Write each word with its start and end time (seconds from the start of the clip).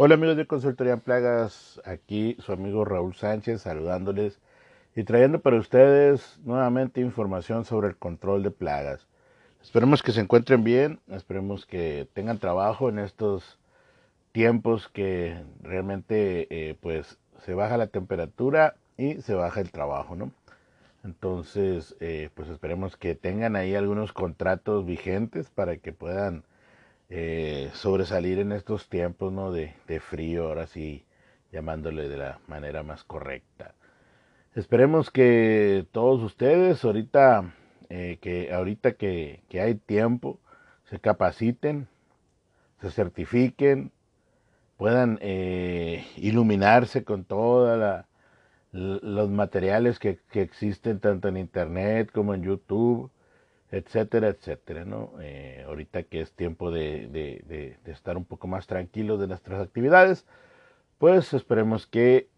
Hola 0.00 0.14
amigos 0.14 0.36
de 0.36 0.46
Consultoría 0.46 0.98
Plagas, 0.98 1.82
aquí 1.84 2.36
su 2.38 2.52
amigo 2.52 2.84
Raúl 2.84 3.16
Sánchez 3.16 3.62
saludándoles 3.62 4.38
y 4.94 5.02
trayendo 5.02 5.40
para 5.40 5.58
ustedes 5.58 6.38
nuevamente 6.44 7.00
información 7.00 7.64
sobre 7.64 7.88
el 7.88 7.96
control 7.96 8.44
de 8.44 8.52
plagas. 8.52 9.08
Esperemos 9.60 10.04
que 10.04 10.12
se 10.12 10.20
encuentren 10.20 10.62
bien, 10.62 11.00
esperemos 11.08 11.66
que 11.66 12.06
tengan 12.12 12.38
trabajo 12.38 12.88
en 12.88 13.00
estos 13.00 13.58
tiempos 14.30 14.86
que 14.86 15.42
realmente 15.64 16.46
eh, 16.48 16.76
pues 16.80 17.18
se 17.44 17.54
baja 17.54 17.76
la 17.76 17.88
temperatura 17.88 18.76
y 18.96 19.20
se 19.22 19.34
baja 19.34 19.60
el 19.60 19.72
trabajo, 19.72 20.14
¿no? 20.14 20.30
Entonces, 21.02 21.96
eh, 21.98 22.30
pues 22.36 22.48
esperemos 22.50 22.96
que 22.96 23.16
tengan 23.16 23.56
ahí 23.56 23.74
algunos 23.74 24.12
contratos 24.12 24.86
vigentes 24.86 25.50
para 25.50 25.78
que 25.78 25.92
puedan 25.92 26.44
eh, 27.10 27.70
sobresalir 27.72 28.38
en 28.38 28.52
estos 28.52 28.88
tiempos 28.88 29.32
¿no? 29.32 29.50
de, 29.50 29.72
frío, 30.00 30.48
ahora 30.48 30.66
sí 30.66 31.04
llamándole 31.50 32.08
de 32.08 32.18
la 32.18 32.38
manera 32.46 32.82
más 32.82 33.04
correcta. 33.04 33.74
Esperemos 34.54 35.10
que 35.10 35.86
todos 35.92 36.22
ustedes 36.22 36.84
ahorita, 36.84 37.54
eh, 37.88 38.18
que 38.20 38.52
ahorita 38.52 38.92
que, 38.92 39.42
hay 39.54 39.74
tiempo, 39.76 40.38
se 40.90 40.98
capaciten, 40.98 41.88
se 42.82 42.90
certifiquen, 42.90 43.90
puedan 44.76 45.18
eh, 45.22 46.06
iluminarse 46.16 47.04
con 47.04 47.24
todos 47.24 48.04
los 48.72 49.30
materiales 49.30 49.98
que, 49.98 50.18
que, 50.30 50.42
existen 50.42 51.00
tanto 51.00 51.28
en 51.28 51.38
internet 51.38 52.10
como 52.12 52.34
en 52.34 52.42
YouTube, 52.42 53.10
etcétera, 53.70 54.28
etcétera, 54.28 54.84
¿no? 54.84 55.12
Eh, 55.20 55.64
ahorita 55.66 56.04
que 56.04 56.20
es 56.20 56.32
tiempo 56.32 56.70
de, 56.70 57.76
estar 57.86 58.16
un 58.16 58.24
poco 58.24 58.46
más 58.48 58.66
tranquilos 58.66 59.20
de 59.20 59.26
nuestras 59.26 59.60
actividades, 59.60 60.24
pues 60.98 61.34
esperemos 61.34 61.86
que 61.86 62.28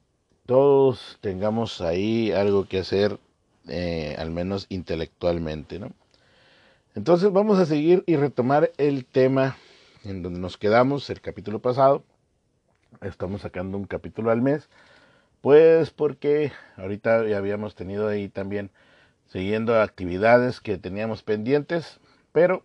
todos 0.46 1.18
tengamos 1.20 1.80
ahí 1.80 2.32
algo 2.32 2.66
que 2.66 2.80
hacer, 2.80 3.18
eh, 3.68 4.16
al 4.18 4.30
menos 4.30 4.66
intelectualmente, 4.68 5.78
¿no? 5.78 5.92
Entonces 6.96 7.32
vamos 7.32 7.58
a 7.60 7.66
seguir 7.66 8.02
y 8.06 8.16
retomar 8.16 8.72
el 8.76 9.04
tema 9.04 9.56
en 10.04 10.22
donde 10.22 10.40
nos 10.40 10.56
quedamos 10.56 11.08
el 11.10 11.20
capítulo 11.20 11.60
pasado. 11.60 12.02
Estamos 13.02 13.42
sacando 13.42 13.78
un 13.78 13.84
capítulo 13.84 14.32
al 14.32 14.42
mes, 14.42 14.68
pues 15.40 15.90
porque 15.90 16.50
ahorita 16.76 17.26
ya 17.28 17.38
habíamos 17.38 17.76
tenido 17.76 18.08
ahí 18.08 18.28
también 18.28 18.70
siguiendo 19.30 19.80
actividades 19.80 20.60
que 20.60 20.76
teníamos 20.76 21.22
pendientes, 21.22 22.00
pero 22.32 22.64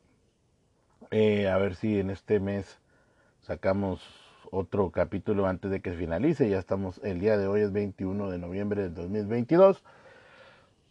eh, 1.11 1.47
a 1.47 1.57
ver 1.57 1.75
si 1.75 1.99
en 1.99 2.09
este 2.09 2.39
mes 2.39 2.79
sacamos 3.41 4.01
otro 4.51 4.89
capítulo 4.89 5.45
antes 5.45 5.69
de 5.69 5.81
que 5.81 5.93
finalice. 5.93 6.49
Ya 6.49 6.57
estamos, 6.57 6.99
el 7.03 7.19
día 7.19 7.37
de 7.37 7.47
hoy 7.47 7.61
es 7.61 7.71
21 7.71 8.29
de 8.29 8.37
noviembre 8.39 8.83
del 8.83 8.95
2022. 8.95 9.83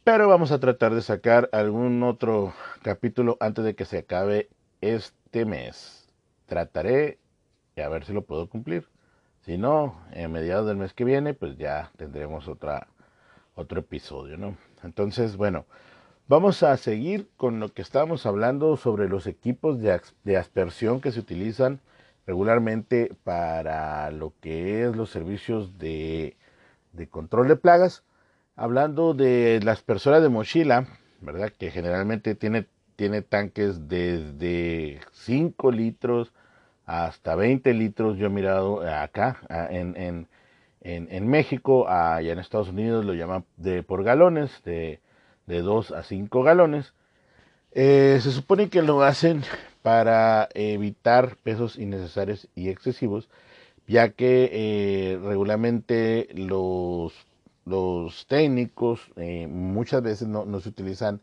Pero 0.05 0.29
vamos 0.29 0.53
a 0.53 0.61
tratar 0.61 0.95
de 0.95 1.03
sacar 1.03 1.49
algún 1.53 2.03
otro 2.03 2.53
capítulo 2.83 3.37
antes 3.41 3.65
de 3.65 3.75
que 3.75 3.85
se 3.85 3.99
acabe 3.99 4.51
este 4.81 5.45
mes. 5.45 6.07
Trataré 6.47 7.19
y 7.75 7.81
a 7.81 7.89
ver 7.89 8.05
si 8.05 8.13
lo 8.13 8.23
puedo 8.23 8.49
cumplir. 8.49 8.87
Si 9.41 9.59
no, 9.59 9.99
en 10.13 10.31
mediados 10.31 10.67
del 10.67 10.77
mes 10.77 10.93
que 10.93 11.05
viene, 11.05 11.35
pues 11.35 11.57
ya 11.57 11.91
tendremos 11.97 12.49
otra, 12.49 12.87
otro 13.55 13.81
episodio, 13.81 14.37
¿no? 14.37 14.57
Entonces, 14.83 15.37
bueno, 15.37 15.65
vamos 16.29 16.63
a 16.63 16.77
seguir 16.77 17.29
con 17.37 17.61
lo 17.61 17.73
que 17.73 17.83
estábamos 17.83 18.27
hablando 18.27 18.77
sobre 18.77 19.09
los 19.09 19.27
equipos 19.27 19.81
de, 19.81 20.37
aspersión 20.37 21.01
que 21.01 21.13
se 21.13 21.21
utilizan 21.21 21.81
regularmente 22.27 23.15
para 23.25 24.11
lo 24.11 24.33
que 24.41 24.85
es 24.85 24.97
los 24.97 25.11
servicios 25.11 25.79
de, 25.79 26.37
control 27.11 27.49
de 27.49 27.57
plagas. 27.57 28.03
Hablando 28.57 29.15
de 29.15 29.61
las 29.65 29.83
personas 29.83 30.23
de 30.23 30.29
mochila, 30.29 30.87
¿verdad? 31.21 31.53
Que 31.59 31.71
generalmente 31.71 32.35
tiene, 32.35 32.67
tiene 32.95 33.21
tanques 33.23 33.89
desde 33.89 35.01
5 35.13 35.73
litros 35.73 36.33
hasta 36.87 37.35
20 37.35 37.75
litros. 37.75 38.17
Yo 38.17 38.27
he 38.27 38.31
mirado 38.31 38.89
acá 38.89 39.41
en, 39.71 39.97
en 39.97 40.29
en, 40.85 41.27
México, 41.29 41.89
allá 41.89 42.33
en 42.33 42.39
Estados 42.39 42.69
Unidos 42.69 43.05
lo 43.05 43.15
llaman 43.15 43.45
de 43.57 43.83
por 43.83 44.05
galones, 44.05 44.63
de, 44.65 45.01
de 45.47 45.63
2 45.63 45.93
a 45.93 46.03
5 46.03 46.43
galones. 46.43 46.93
Eh, 47.73 48.19
se 48.23 48.31
supone 48.31 48.69
que 48.69 48.83
lo 48.83 49.03
hacen 49.03 49.43
para 49.83 50.49
evitar 50.55 51.37
pesos 51.37 51.79
innecesarios 51.79 52.49
y 52.55 52.69
excesivos, 52.69 53.29
ya 53.87 54.11
que 54.11 54.51
eh, 54.53 55.19
regularmente 55.23 56.29
los, 56.35 57.15
los 57.65 58.27
técnicos 58.27 59.11
eh, 59.17 59.47
muchas 59.49 60.03
veces 60.03 60.29
no, 60.29 60.45
no, 60.45 60.61
se 60.61 60.69
utilizan 60.69 61.21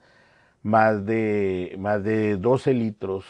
más 0.63 1.05
de, 1.05 1.75
más 1.79 2.03
de 2.03 2.37
12 2.37 2.73
litros 2.73 3.25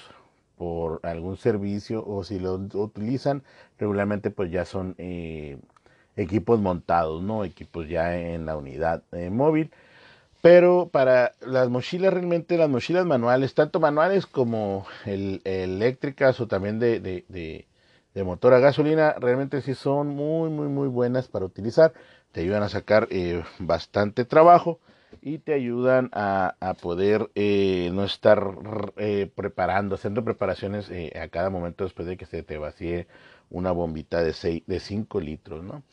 por 0.57 0.99
algún 1.03 1.37
servicio 1.37 2.05
o 2.05 2.23
si 2.23 2.39
lo 2.39 2.53
utilizan 2.55 3.43
regularmente 3.79 4.31
pues 4.31 4.51
ya 4.51 4.65
son 4.65 4.95
equipos 6.21 6.59
montados, 6.59 7.21
¿no? 7.21 7.43
Equipos 7.43 7.87
ya 7.87 8.17
en 8.17 8.45
la 8.45 8.55
unidad 8.55 9.03
eh, 9.11 9.29
móvil. 9.29 9.71
Pero 10.41 10.89
para 10.91 11.33
las 11.41 11.69
mochilas, 11.69 12.13
realmente 12.13 12.57
las 12.57 12.69
mochilas 12.69 13.05
manuales, 13.05 13.53
tanto 13.53 13.79
manuales 13.79 14.25
como 14.25 14.85
eléctricas 15.05 16.39
o 16.39 16.47
también 16.47 16.79
de, 16.79 16.99
de, 16.99 18.23
motor 18.23 18.53
a 18.53 18.59
gasolina, 18.59 19.13
realmente 19.19 19.61
sí 19.61 19.75
son 19.75 20.07
muy, 20.07 20.49
muy, 20.49 20.67
muy 20.67 20.87
buenas 20.87 21.27
para 21.27 21.45
utilizar. 21.45 21.93
Te 22.31 22.41
ayudan 22.41 22.63
a 22.63 22.69
sacar 22.69 23.07
eh, 23.11 23.43
bastante 23.59 24.25
trabajo 24.25 24.79
y 25.21 25.37
te 25.37 25.53
ayudan 25.53 26.09
a, 26.11 26.55
a 26.59 26.73
poder 26.73 27.29
eh, 27.35 27.91
no 27.93 28.03
estar 28.03 28.43
preparando, 29.35 29.93
haciendo 29.93 30.23
preparaciones 30.23 30.89
a 31.15 31.27
cada 31.27 31.51
momento 31.51 31.83
después 31.83 32.07
de 32.07 32.17
que 32.17 32.25
se 32.25 32.41
te 32.41 32.57
vacíe 32.57 33.05
una 33.51 33.71
bombita 33.71 34.23
de, 34.23 34.33
6, 34.33 34.63
de 34.65 34.79
5 34.79 35.19
litros, 35.21 35.63
¿no? 35.63 35.83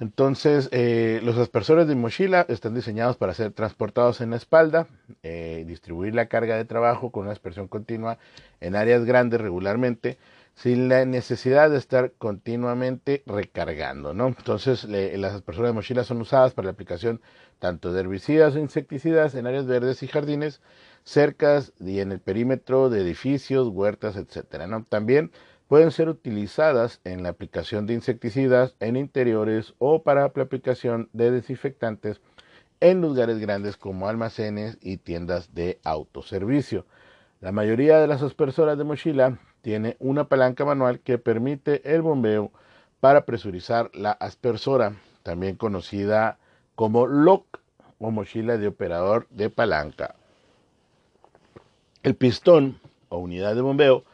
Entonces, 0.00 0.68
eh, 0.72 1.20
los 1.22 1.38
aspersores 1.38 1.86
de 1.86 1.94
mochila 1.94 2.44
están 2.48 2.74
diseñados 2.74 3.16
para 3.16 3.32
ser 3.32 3.52
transportados 3.52 4.20
en 4.20 4.30
la 4.30 4.36
espalda, 4.36 4.88
eh, 5.22 5.64
distribuir 5.68 6.14
la 6.14 6.26
carga 6.26 6.56
de 6.56 6.64
trabajo 6.64 7.12
con 7.12 7.24
una 7.24 7.32
aspersión 7.32 7.68
continua 7.68 8.18
en 8.60 8.74
áreas 8.74 9.04
grandes 9.04 9.40
regularmente, 9.40 10.18
sin 10.56 10.88
la 10.88 11.04
necesidad 11.04 11.70
de 11.70 11.78
estar 11.78 12.12
continuamente 12.18 13.22
recargando, 13.26 14.14
¿no? 14.14 14.28
Entonces, 14.28 14.84
las 14.84 15.32
aspersoras 15.32 15.70
de 15.70 15.74
mochila 15.74 16.04
son 16.04 16.20
usadas 16.20 16.54
para 16.54 16.66
la 16.66 16.72
aplicación 16.72 17.20
tanto 17.58 17.92
de 17.92 18.00
herbicidas 18.00 18.54
o 18.54 18.58
insecticidas 18.58 19.34
en 19.34 19.46
áreas 19.46 19.66
verdes 19.66 20.02
y 20.02 20.08
jardines, 20.08 20.60
cercas 21.02 21.72
y 21.80 22.00
en 22.00 22.12
el 22.12 22.20
perímetro 22.20 22.88
de 22.88 23.00
edificios, 23.00 23.68
huertas, 23.68 24.16
etcétera, 24.16 24.66
¿no? 24.66 24.84
También 24.88 25.32
pueden 25.68 25.90
ser 25.90 26.08
utilizadas 26.08 27.00
en 27.04 27.22
la 27.22 27.30
aplicación 27.30 27.86
de 27.86 27.94
insecticidas 27.94 28.74
en 28.80 28.96
interiores 28.96 29.74
o 29.78 30.02
para 30.02 30.20
la 30.34 30.42
aplicación 30.42 31.08
de 31.12 31.30
desinfectantes 31.30 32.20
en 32.80 33.00
lugares 33.00 33.38
grandes 33.38 33.76
como 33.76 34.08
almacenes 34.08 34.78
y 34.80 34.98
tiendas 34.98 35.54
de 35.54 35.80
autoservicio. 35.84 36.84
La 37.40 37.52
mayoría 37.52 37.98
de 37.98 38.06
las 38.06 38.22
aspersoras 38.22 38.76
de 38.76 38.84
mochila 38.84 39.38
tiene 39.62 39.96
una 39.98 40.24
palanca 40.28 40.64
manual 40.64 41.00
que 41.00 41.18
permite 41.18 41.94
el 41.94 42.02
bombeo 42.02 42.52
para 43.00 43.24
presurizar 43.24 43.90
la 43.94 44.12
aspersora, 44.12 44.96
también 45.22 45.56
conocida 45.56 46.38
como 46.74 47.06
lock 47.06 47.60
o 47.98 48.10
mochila 48.10 48.58
de 48.58 48.68
operador 48.68 49.26
de 49.30 49.50
palanca. 49.50 50.16
El 52.02 52.14
pistón 52.14 52.78
o 53.08 53.18
unidad 53.18 53.54
de 53.54 53.62
bombeo 53.62 54.04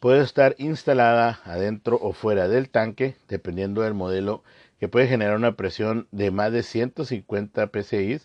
puede 0.00 0.22
estar 0.22 0.54
instalada 0.58 1.40
adentro 1.44 1.98
o 2.00 2.14
fuera 2.14 2.48
del 2.48 2.70
tanque, 2.70 3.16
dependiendo 3.28 3.82
del 3.82 3.92
modelo, 3.92 4.42
que 4.78 4.88
puede 4.88 5.06
generar 5.06 5.36
una 5.36 5.56
presión 5.56 6.08
de 6.10 6.30
más 6.30 6.52
de 6.52 6.62
150 6.62 7.70
psi, 7.70 8.20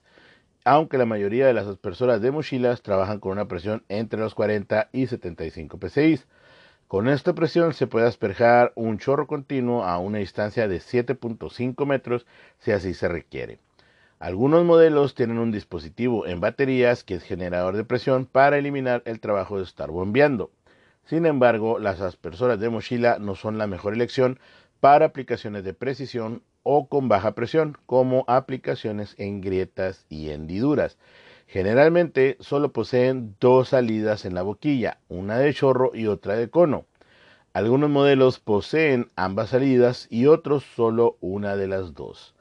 aunque 0.64 0.98
la 0.98 1.06
mayoría 1.06 1.46
de 1.46 1.54
las 1.54 1.68
aspersoras 1.68 2.22
de 2.22 2.32
mochilas 2.32 2.82
trabajan 2.82 3.20
con 3.20 3.34
una 3.34 3.50
presión 3.50 3.84
entre 3.90 4.22
los 4.22 4.34
40 4.36 4.88
y 4.94 5.08
75 5.08 5.78
psi. 5.78 6.22
Con 6.88 7.10
esta 7.10 7.34
presión 7.34 7.74
se 7.74 7.88
puede 7.88 8.08
asperjar 8.08 8.72
un 8.76 8.98
chorro 8.98 9.28
continuo 9.28 9.84
a 9.84 9.98
una 9.98 10.20
distancia 10.20 10.70
de 10.70 10.78
7.5 10.78 11.86
metros 11.86 12.26
si 12.60 12.72
así 12.72 12.94
se 12.94 13.10
requiere. 13.10 13.60
Algunos 14.18 14.64
modelos 14.64 15.14
tienen 15.14 15.40
un 15.40 15.52
dispositivo 15.52 16.26
en 16.26 16.40
baterías 16.40 17.04
que 17.04 17.16
es 17.16 17.24
generador 17.24 17.76
de 17.76 17.84
presión 17.84 18.26
para 18.26 18.58
eliminar 18.58 19.04
el 19.06 19.20
trabajo 19.20 19.58
de 19.58 19.66
estar 19.66 19.92
bombeando. 19.92 20.52
Sin 21.06 21.26
embargo, 21.26 21.80
las 21.80 22.02
aspersoras 22.02 22.60
de 22.60 22.70
mochila 22.70 23.20
no 23.20 23.36
son 23.36 23.58
la 23.58 23.68
mejor 23.68 23.94
elección 23.94 24.40
para 24.80 25.06
aplicaciones 25.06 25.64
de 25.64 25.74
precisión 25.74 26.44
o 26.64 26.88
con 26.88 27.08
baja 27.08 27.36
presión, 27.36 27.78
como 27.86 28.26
aplicaciones 28.28 29.16
en 29.20 29.40
grietas 29.40 30.06
y 30.10 30.32
hendiduras. 30.32 30.98
Generalmente 31.48 32.38
solo 32.40 32.74
poseen 32.74 33.36
dos 33.40 33.70
salidas 33.70 34.26
en 34.26 34.34
la 34.34 34.42
boquilla, 34.42 35.00
una 35.08 35.38
de 35.38 35.54
chorro 35.54 35.92
y 35.94 36.08
otra 36.08 36.36
de 36.36 36.50
cono. 36.50 36.86
Algunos 37.54 37.90
modelos 37.90 38.40
poseen 38.40 39.12
ambas 39.16 39.50
salidas 39.50 40.08
y 40.10 40.26
otros 40.26 40.64
solo 40.76 41.18
una 41.22 41.56
de 41.56 41.68
las 41.68 41.94
dos. 41.94 42.35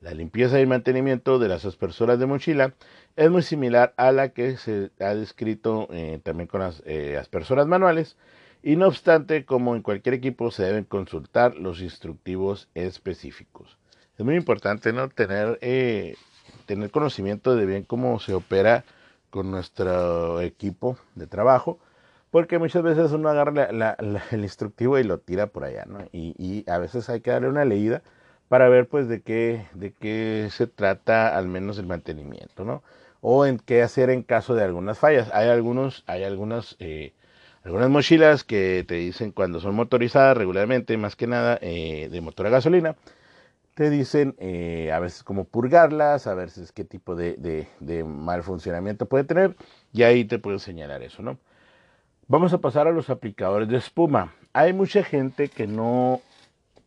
La 0.00 0.12
limpieza 0.12 0.60
y 0.60 0.66
mantenimiento 0.66 1.38
de 1.38 1.48
las 1.48 1.64
aspersoras 1.64 2.18
de 2.18 2.26
mochila 2.26 2.74
es 3.16 3.30
muy 3.30 3.42
similar 3.42 3.94
a 3.96 4.12
la 4.12 4.28
que 4.28 4.56
se 4.56 4.90
ha 5.00 5.14
descrito 5.14 5.88
eh, 5.90 6.20
también 6.22 6.46
con 6.46 6.60
las 6.60 6.82
eh, 6.86 7.16
aspersoras 7.16 7.66
manuales 7.66 8.16
y 8.62 8.76
no 8.76 8.86
obstante, 8.88 9.44
como 9.44 9.74
en 9.74 9.82
cualquier 9.82 10.14
equipo, 10.14 10.50
se 10.50 10.64
deben 10.64 10.84
consultar 10.84 11.56
los 11.56 11.80
instructivos 11.80 12.68
específicos. 12.74 13.78
Es 14.16 14.24
muy 14.24 14.34
importante 14.34 14.92
¿no? 14.92 15.08
tener, 15.08 15.58
eh, 15.62 16.16
tener 16.66 16.90
conocimiento 16.90 17.54
de 17.56 17.66
bien 17.66 17.84
cómo 17.84 18.18
se 18.18 18.34
opera 18.34 18.84
con 19.30 19.50
nuestro 19.50 20.40
equipo 20.40 20.98
de 21.14 21.26
trabajo, 21.26 21.78
porque 22.30 22.58
muchas 22.58 22.82
veces 22.82 23.12
uno 23.12 23.28
agarra 23.28 23.96
el 24.30 24.42
instructivo 24.42 24.98
y 24.98 25.04
lo 25.04 25.18
tira 25.18 25.48
por 25.48 25.64
allá. 25.64 25.86
Y, 26.12 26.34
y 26.36 26.68
a 26.70 26.78
veces 26.78 27.08
hay 27.08 27.20
que 27.20 27.30
darle 27.30 27.48
una 27.48 27.64
leída 27.64 28.02
para 28.48 28.68
ver 28.68 28.88
pues 28.88 29.08
de 29.08 29.20
qué, 29.20 29.66
de 29.74 29.92
qué 29.92 30.48
se 30.50 30.66
trata 30.66 31.36
al 31.36 31.48
menos 31.48 31.78
el 31.78 31.86
mantenimiento, 31.86 32.64
¿no? 32.64 32.82
O 33.20 33.46
en 33.46 33.58
qué 33.58 33.82
hacer 33.82 34.10
en 34.10 34.22
caso 34.22 34.54
de 34.54 34.64
algunas 34.64 34.98
fallas. 34.98 35.30
Hay 35.34 35.48
algunos, 35.48 36.04
hay 36.06 36.24
algunas, 36.24 36.76
eh, 36.78 37.12
algunas 37.62 37.90
mochilas 37.90 38.44
que 38.44 38.84
te 38.86 38.94
dicen 38.94 39.32
cuando 39.32 39.60
son 39.60 39.74
motorizadas 39.74 40.36
regularmente, 40.36 40.96
más 40.96 41.16
que 41.16 41.26
nada 41.26 41.58
eh, 41.60 42.08
de 42.10 42.20
motor 42.20 42.46
a 42.46 42.50
gasolina, 42.50 42.96
te 43.74 43.90
dicen 43.90 44.34
eh, 44.38 44.90
a 44.92 44.98
veces 44.98 45.22
cómo 45.22 45.44
purgarlas, 45.44 46.26
a 46.26 46.34
veces 46.34 46.72
qué 46.72 46.84
tipo 46.84 47.14
de, 47.14 47.34
de, 47.34 47.68
de, 47.80 48.02
mal 48.02 48.42
funcionamiento 48.42 49.06
puede 49.06 49.24
tener, 49.24 49.56
y 49.92 50.02
ahí 50.02 50.24
te 50.24 50.38
puedo 50.38 50.58
señalar 50.58 51.02
eso, 51.02 51.22
¿no? 51.22 51.38
Vamos 52.28 52.52
a 52.52 52.58
pasar 52.58 52.88
a 52.88 52.92
los 52.92 53.08
aplicadores 53.08 53.68
de 53.68 53.78
espuma. 53.78 54.34
Hay 54.52 54.72
mucha 54.72 55.02
gente 55.02 55.48
que 55.48 55.66
no 55.66 56.20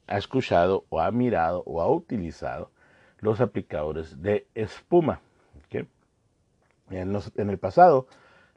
ha 0.07 0.17
escuchado 0.17 0.85
o 0.89 0.99
ha 0.99 1.11
mirado 1.11 1.63
o 1.65 1.81
ha 1.81 1.89
utilizado 1.89 2.71
los 3.19 3.39
aplicadores 3.41 4.21
de 4.21 4.47
espuma. 4.55 5.21
En, 6.89 7.15
el 7.49 7.57
pasado, 7.57 8.07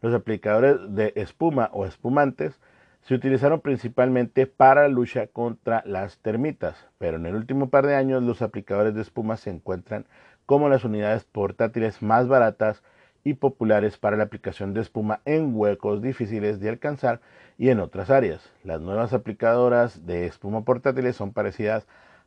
los 0.00 0.12
aplicadores 0.12 0.76
de 0.88 1.12
espuma 1.14 1.70
o 1.72 1.86
espumantes 1.86 2.58
se 3.02 3.14
utilizaron 3.14 3.60
principalmente 3.60 4.48
para 4.48 4.88
lucha 4.88 5.28
contra 5.28 5.84
las 5.86 6.18
termitas, 6.18 6.88
pero 6.98 7.16
en 7.16 7.26
el 7.26 7.36
último 7.36 7.70
par 7.70 7.86
de 7.86 7.94
años 7.94 8.24
los 8.24 8.42
aplicadores 8.42 8.94
de 8.94 9.02
espuma 9.02 9.36
se 9.36 9.50
encuentran 9.50 10.06
como 10.46 10.68
las 10.68 10.84
unidades 10.84 11.24
portátiles 11.24 12.02
más 12.02 12.26
baratas 12.26 12.82
y 13.24 13.34
populares 13.34 13.96
para 13.96 14.16
la 14.16 14.24
aplicación 14.24 14.74
de 14.74 14.82
espuma 14.82 15.20
en 15.24 15.56
huecos 15.56 16.02
difíciles 16.02 16.60
de 16.60 16.68
alcanzar 16.68 17.20
y 17.58 17.70
en 17.70 17.80
otras 17.80 18.10
áreas. 18.10 18.50
Las 18.62 18.80
nuevas 18.80 19.12
aplicadoras 19.14 20.06
de 20.06 20.26
espuma 20.26 20.64
portátiles 20.64 21.16
son 21.16 21.32
parecidas 21.32 21.86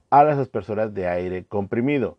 a 0.09 0.23
las 0.23 0.39
aspersoras 0.39 0.93
de 0.93 1.07
aire 1.07 1.45
comprimido. 1.45 2.17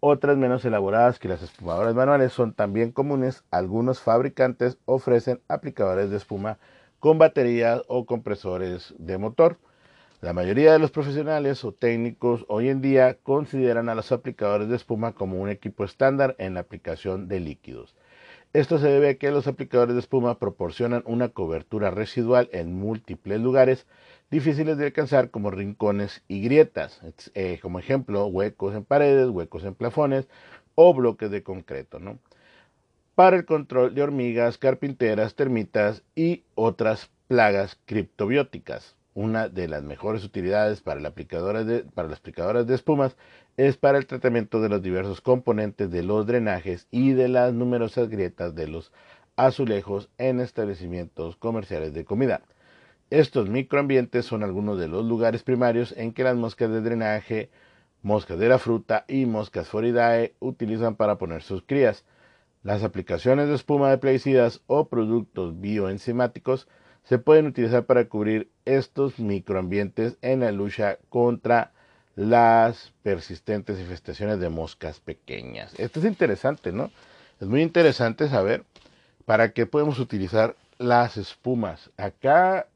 Otras 0.00 0.36
menos 0.36 0.64
elaboradas 0.64 1.18
que 1.18 1.28
las 1.28 1.42
espumadoras 1.42 1.94
manuales 1.94 2.32
son 2.32 2.52
también 2.52 2.92
comunes. 2.92 3.42
Algunos 3.50 4.00
fabricantes 4.00 4.78
ofrecen 4.84 5.40
aplicadores 5.48 6.10
de 6.10 6.18
espuma 6.18 6.58
con 7.00 7.18
baterías 7.18 7.82
o 7.88 8.06
compresores 8.06 8.94
de 8.98 9.18
motor. 9.18 9.56
La 10.20 10.32
mayoría 10.32 10.72
de 10.72 10.80
los 10.80 10.90
profesionales 10.90 11.64
o 11.64 11.72
técnicos 11.72 12.44
hoy 12.48 12.68
en 12.68 12.80
día 12.80 13.18
consideran 13.22 13.88
a 13.88 13.94
los 13.94 14.10
aplicadores 14.10 14.68
de 14.68 14.76
espuma 14.76 15.12
como 15.12 15.40
un 15.40 15.48
equipo 15.48 15.84
estándar 15.84 16.34
en 16.38 16.54
la 16.54 16.60
aplicación 16.60 17.28
de 17.28 17.40
líquidos. 17.40 17.94
Esto 18.54 18.78
se 18.78 18.88
debe 18.88 19.10
a 19.10 19.14
que 19.18 19.30
los 19.30 19.46
aplicadores 19.46 19.94
de 19.94 20.00
espuma 20.00 20.38
proporcionan 20.38 21.02
una 21.06 21.28
cobertura 21.28 21.90
residual 21.90 22.48
en 22.52 22.74
múltiples 22.74 23.40
lugares 23.40 23.86
difíciles 24.30 24.78
de 24.78 24.86
alcanzar 24.86 25.30
como 25.30 25.50
rincones 25.50 26.22
y 26.28 26.40
grietas, 26.42 27.00
eh, 27.34 27.58
como 27.60 27.78
ejemplo 27.78 28.26
huecos 28.26 28.74
en 28.74 28.84
paredes, 28.84 29.28
huecos 29.28 29.64
en 29.64 29.74
plafones 29.74 30.28
o 30.74 30.94
bloques 30.94 31.30
de 31.30 31.42
concreto, 31.42 32.00
para 33.14 33.36
el 33.36 33.44
control 33.44 33.94
de 33.94 34.02
hormigas, 34.02 34.58
carpinteras, 34.58 35.34
termitas 35.34 36.02
y 36.14 36.44
otras 36.54 37.10
plagas 37.26 37.78
criptobióticas. 37.84 38.97
Una 39.20 39.48
de 39.48 39.66
las 39.66 39.82
mejores 39.82 40.22
utilidades 40.22 40.80
para, 40.80 41.00
la 41.00 41.08
aplicadora 41.08 41.64
de, 41.64 41.84
las 41.96 42.18
aplicadoras 42.20 42.68
de 42.68 42.76
espumas 42.76 43.16
es 43.56 43.76
para 43.76 43.98
el 43.98 44.06
tratamiento 44.06 44.60
de 44.60 44.68
los 44.68 44.80
diversos 44.80 45.20
componentes 45.20 45.90
de 45.90 46.04
los 46.04 46.24
drenajes 46.24 46.86
y 46.92 47.14
de 47.14 47.26
las 47.26 47.52
numerosas 47.52 48.10
grietas 48.10 48.54
de 48.54 48.68
los 48.68 48.92
azulejos 49.34 50.08
en 50.18 50.38
establecimientos 50.38 51.34
comerciales 51.34 51.94
de 51.94 52.04
comida. 52.04 52.42
Estos 53.10 53.48
microambientes 53.48 54.24
son 54.24 54.44
algunos 54.44 54.78
de 54.78 54.86
los 54.86 55.04
lugares 55.04 55.42
primarios 55.42 55.92
en 55.96 56.12
que 56.12 56.22
las 56.22 56.36
moscas 56.36 56.70
de 56.70 56.80
drenaje, 56.80 57.50
moscas 58.02 58.38
de 58.38 58.48
la 58.48 58.60
fruta 58.60 59.04
y 59.08 59.26
moscas 59.26 59.66
foridae 59.66 60.36
utilizan 60.38 60.94
para 60.94 61.18
poner 61.18 61.42
sus 61.42 61.64
crías. 61.64 62.04
Las 62.62 62.84
aplicaciones 62.84 63.48
de 63.48 63.56
espuma 63.56 63.90
de 63.90 63.98
plaguicidas 63.98 64.62
o 64.68 64.88
productos 64.88 65.60
bioenzimáticos 65.60 66.68
se 67.08 67.18
pueden 67.18 67.46
utilizar 67.46 67.86
para 67.86 68.06
cubrir 68.06 68.50
estos 68.66 69.18
microambientes 69.18 70.18
en 70.20 70.40
la 70.40 70.52
lucha 70.52 70.98
contra 71.08 71.72
las 72.16 72.92
persistentes 73.02 73.80
infestaciones 73.80 74.40
de 74.40 74.50
moscas 74.50 75.00
pequeñas. 75.00 75.72
Esto 75.78 76.00
es 76.00 76.04
interesante, 76.06 76.70
¿no? 76.70 76.90
Es 77.40 77.48
muy 77.48 77.62
interesante 77.62 78.28
saber 78.28 78.64
para 79.24 79.52
qué 79.52 79.64
podemos 79.64 79.98
utilizar 80.00 80.54
las 80.76 81.16
espumas. 81.16 81.90
Acá 81.96 82.66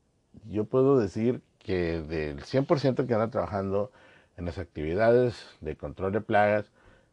yo 0.49 0.65
puedo 0.65 0.99
decir 0.99 1.43
que 1.59 2.01
del 2.01 2.43
100% 2.43 3.07
que 3.07 3.13
anda 3.13 3.31
trabajando 3.31 3.93
en 4.39 4.47
las 4.47 4.57
actividades 4.57 5.45
de 5.61 5.77
control 5.77 6.11
de 6.13 6.23
plagas, 6.23 6.71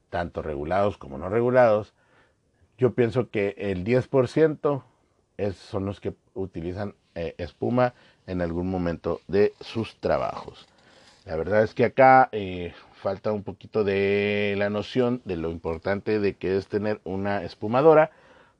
tanto 0.09 0.41
regulados 0.41 0.97
como 0.97 1.17
no 1.17 1.27
regulados, 1.27 1.93
yo 2.77 2.93
pienso 2.93 3.29
que 3.29 3.55
el 3.57 3.83
10% 3.83 4.83
son 5.55 5.85
los 5.85 5.99
que 5.99 6.13
utilizan 6.33 6.95
eh, 7.15 7.35
espuma 7.37 7.93
en 8.27 8.41
algún 8.41 8.69
momento 8.69 9.21
de 9.27 9.53
sus 9.61 9.95
trabajos. 9.97 10.67
La 11.25 11.35
verdad 11.35 11.63
es 11.63 11.73
que 11.73 11.85
acá 11.85 12.29
eh, 12.31 12.73
falta 12.93 13.31
un 13.31 13.43
poquito 13.43 13.83
de 13.83 14.55
la 14.57 14.69
noción 14.69 15.21
de 15.25 15.35
lo 15.35 15.51
importante 15.51 16.19
de 16.19 16.35
que 16.35 16.57
es 16.57 16.67
tener 16.67 17.01
una 17.03 17.43
espumadora 17.43 18.11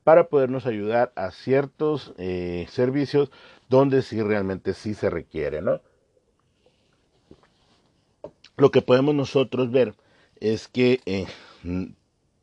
para 0.04 0.28
podernos 0.28 0.66
ayudar 0.66 1.12
a 1.16 1.30
ciertos 1.30 2.14
eh, 2.16 2.66
servicios 2.70 3.30
donde 3.68 4.02
sí 4.02 4.22
realmente 4.22 4.74
sí 4.74 4.94
se 4.94 5.10
requiere, 5.10 5.62
¿no? 5.62 5.80
Lo 8.56 8.70
que 8.70 8.82
podemos 8.82 9.14
nosotros 9.14 9.70
ver 9.70 9.94
es 10.38 10.68
que 10.68 11.00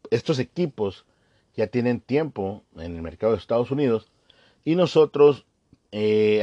estos 0.10 0.40
equipos 0.40 1.06
ya 1.56 1.68
tienen 1.68 2.00
tiempo 2.00 2.64
en 2.76 2.96
el 2.96 3.02
mercado 3.02 3.34
de 3.34 3.40
Estados 3.40 3.72
Unidos 3.72 4.12
y 4.68 4.76
nosotros 4.76 5.46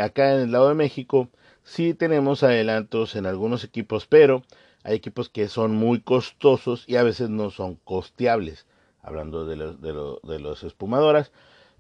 acá 0.01 0.35
en 0.35 0.41
el 0.41 0.53
lado 0.53 0.69
de 0.69 0.75
México 0.75 1.29
Sí 1.65 1.95
tenemos 1.95 2.43
adelantos 2.43 3.17
en 3.17 3.25
algunos 3.25 3.65
equipos, 3.65 4.07
pero 4.07 4.43
hay 4.83 4.97
equipos 4.97 5.31
que 5.31 5.49
son 5.49 5.75
muy 5.75 6.01
costosos 6.01 6.85
y 6.87 6.97
a 6.97 7.03
veces 7.03 7.31
no 7.31 7.51
son 7.51 7.77
costeables, 7.85 8.67
hablando 9.03 9.47
de 9.47 9.57
los, 9.57 9.81
de, 9.81 10.39
los 10.39 10.63
espumadoras, 10.63 11.33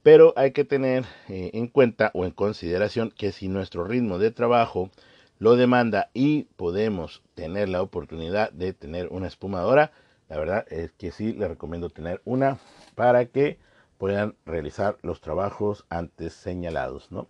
pero 0.02 0.32
hay 0.36 0.52
que 0.52 0.64
tener 0.64 1.04
eh, 1.28 1.50
en 1.52 1.68
cuenta 1.68 2.10
o 2.14 2.24
en 2.24 2.30
consideración 2.30 3.10
que 3.10 3.30
si 3.30 3.48
nuestro 3.48 3.84
ritmo 3.84 4.18
de 4.18 4.30
trabajo 4.30 4.90
lo 5.38 5.54
demanda 5.54 6.10
y 6.14 6.44
podemos 6.56 7.22
tener 7.34 7.68
la 7.68 7.82
oportunidad 7.82 8.52
de 8.52 8.72
tener 8.72 9.08
una 9.08 9.26
espumadora, 9.26 9.92
la 10.30 10.38
verdad 10.38 10.64
es 10.70 10.92
que 10.92 11.12
sí 11.12 11.34
le 11.34 11.46
recomiendo 11.46 11.90
tener 11.90 12.22
una 12.24 12.56
para 12.94 13.26
que 13.26 13.58
puedan 13.98 14.36
realizar 14.46 14.98
los 15.02 15.20
trabajos 15.20 15.84
antes 15.88 16.32
señalados, 16.32 17.10
¿no? 17.10 17.28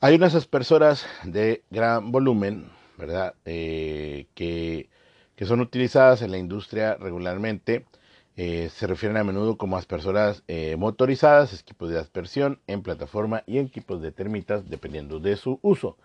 Hay 0.00 0.14
unas 0.14 0.34
aspersoras 0.34 1.06
de 1.24 1.62
gran 1.70 2.10
volumen, 2.10 2.70
¿verdad? 2.96 3.34
Eh, 3.44 4.26
que, 4.34 4.88
que, 5.36 5.44
son 5.44 5.60
utilizadas 5.60 6.22
en 6.22 6.30
la 6.30 6.38
industria 6.38 6.94
regularmente. 6.94 7.84
Eh, 8.36 8.70
se 8.70 8.86
refieren 8.86 9.18
a 9.18 9.24
menudo 9.24 9.58
como 9.58 9.76
aspersoras 9.76 10.42
eh, 10.48 10.76
motorizadas, 10.78 11.52
equipos 11.52 11.90
de 11.90 11.98
aspersión 11.98 12.60
en 12.66 12.82
plataforma 12.82 13.42
y 13.46 13.58
equipos 13.58 14.00
de 14.00 14.12
termitas, 14.12 14.70
dependiendo 14.70 15.20
de 15.20 15.36
su 15.36 15.58
uso. 15.60 15.98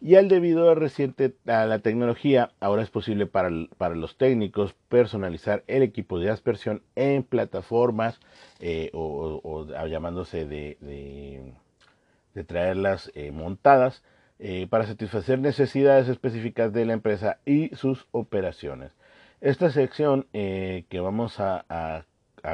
Y 0.00 0.14
al 0.14 0.28
debido 0.28 0.70
a 0.70 0.74
reciente 0.74 1.34
a 1.46 1.66
la 1.66 1.80
tecnología, 1.80 2.52
ahora 2.60 2.82
es 2.82 2.90
posible 2.90 3.26
para, 3.26 3.50
para, 3.76 3.96
los 3.96 4.16
técnicos 4.16 4.74
personalizar 4.88 5.64
el 5.66 5.82
equipo 5.82 6.20
de 6.20 6.30
aspersión 6.30 6.82
en 6.94 7.24
plataformas 7.24 8.20
o, 8.92 9.40
o, 9.42 9.86
llamándose 9.86 10.46
de, 10.46 11.52
traerlas 12.46 13.10
eh, 13.14 13.32
montadas 13.32 14.04
eh, 14.38 14.68
para 14.70 14.86
satisfacer 14.86 15.40
necesidades 15.40 16.08
específicas 16.08 16.72
de 16.72 16.84
la 16.84 16.92
empresa 16.92 17.38
y 17.44 17.74
sus 17.74 18.06
operaciones. 18.12 18.92
Esta 19.40 19.70
sección 19.70 20.26
eh, 20.32 20.84
que 20.88 21.00
vamos 21.00 21.40
a, 21.40 22.04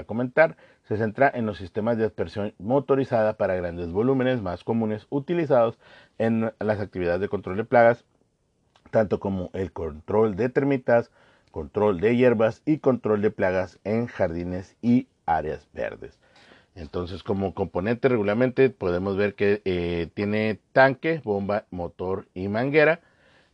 comentar 0.06 0.56
se 0.88 0.96
centra 0.96 1.30
en 1.34 1.46
los 1.46 1.58
sistemas 1.58 1.96
de 1.96 2.04
aspersión 2.04 2.54
motorizada 2.58 3.36
para 3.36 3.56
grandes 3.56 3.90
volúmenes 3.90 4.42
más 4.42 4.64
comunes 4.64 5.06
utilizados 5.10 5.78
en 6.18 6.52
las 6.58 6.80
actividades 6.80 7.20
de 7.20 7.28
control 7.28 7.56
de 7.56 7.64
plagas, 7.64 8.04
tanto 8.90 9.18
como 9.18 9.50
el 9.54 9.72
control 9.72 10.36
de 10.36 10.48
termitas, 10.50 11.10
control 11.50 12.00
de 12.00 12.16
hierbas 12.16 12.62
y 12.66 12.78
control 12.78 13.22
de 13.22 13.30
plagas 13.30 13.78
en 13.84 14.06
jardines 14.06 14.76
y 14.82 15.08
áreas 15.26 15.68
verdes. 15.72 16.18
Entonces, 16.74 17.22
como 17.22 17.54
componente 17.54 18.08
regularmente 18.08 18.68
podemos 18.68 19.16
ver 19.16 19.34
que 19.34 19.62
eh, 19.64 20.08
tiene 20.14 20.58
tanque, 20.72 21.20
bomba, 21.24 21.66
motor 21.70 22.26
y 22.34 22.48
manguera. 22.48 23.00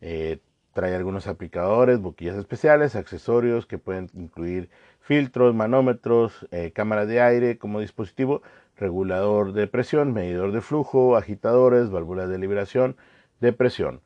Eh, 0.00 0.38
trae 0.72 0.94
algunos 0.94 1.26
aplicadores, 1.26 2.00
boquillas 2.00 2.36
especiales, 2.36 2.96
accesorios 2.96 3.66
que 3.66 3.78
pueden 3.78 4.08
incluir 4.14 4.70
filtros, 5.10 5.56
manómetros, 5.56 6.46
eh, 6.52 6.70
cámaras 6.72 7.08
de 7.08 7.20
aire 7.20 7.58
como 7.58 7.80
dispositivo, 7.80 8.42
regulador 8.76 9.52
de 9.52 9.66
presión, 9.66 10.12
medidor 10.12 10.52
de 10.52 10.60
flujo, 10.60 11.16
agitadores, 11.16 11.90
válvulas 11.90 12.28
de 12.28 12.38
liberación 12.38 12.94
de 13.40 13.52
presión. 13.52 14.02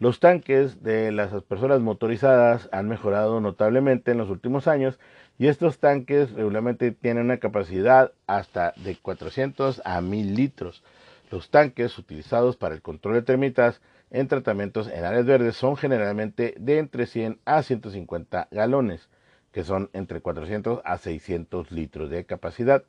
Los 0.00 0.18
tanques 0.18 0.82
de 0.82 1.12
las 1.12 1.32
aspersoras 1.32 1.80
motorizadas 1.80 2.68
han 2.72 2.88
mejorado 2.88 3.40
notablemente 3.40 4.10
en 4.10 4.18
los 4.18 4.30
últimos 4.30 4.66
años 4.66 4.98
y 5.38 5.46
estos 5.46 5.78
tanques 5.78 6.32
regularmente 6.32 6.90
tienen 6.90 7.26
una 7.26 7.38
capacidad 7.38 8.10
hasta 8.26 8.74
de 8.78 8.96
400 8.96 9.80
a 9.84 10.00
1000 10.00 10.34
litros. 10.34 10.82
Los 11.30 11.50
tanques 11.50 11.96
utilizados 11.98 12.56
para 12.56 12.74
el 12.74 12.82
control 12.82 13.14
de 13.14 13.22
termitas 13.22 13.80
en 14.10 14.26
tratamientos 14.26 14.88
en 14.88 15.04
áreas 15.04 15.24
verdes 15.24 15.54
son 15.54 15.76
generalmente 15.76 16.56
de 16.58 16.78
entre 16.78 17.06
100 17.06 17.38
a 17.44 17.62
150 17.62 18.48
galones, 18.50 19.08
que 19.52 19.64
son 19.64 19.90
entre 19.92 20.20
400 20.20 20.80
a 20.84 20.98
600 20.98 21.72
litros 21.72 22.10
de 22.10 22.24
capacidad, 22.24 22.84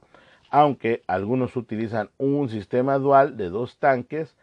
aunque 0.49 1.03
algunos 1.07 1.55
utilizan 1.55 2.09
un 2.17 2.49
sistema 2.49 2.97
dual 2.97 3.37
de 3.37 3.49
dos 3.49 3.77
tanques 3.77 4.35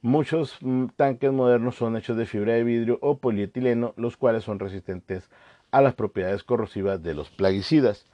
Muchos 0.00 0.58
mm, 0.60 0.86
tanques 0.96 1.32
modernos 1.32 1.74
son 1.74 1.96
hechos 1.96 2.16
de 2.16 2.24
fibra 2.24 2.52
de 2.52 2.62
vidrio 2.62 2.98
o 3.02 3.18
polietileno, 3.18 3.94
los 3.96 4.16
cuales 4.16 4.44
son 4.44 4.60
resistentes 4.60 5.28
a 5.72 5.82
las 5.82 5.94
propiedades 5.94 6.44
corrosivas 6.44 7.02
de 7.02 7.14
los 7.14 7.30
plaguicidas. 7.30 8.06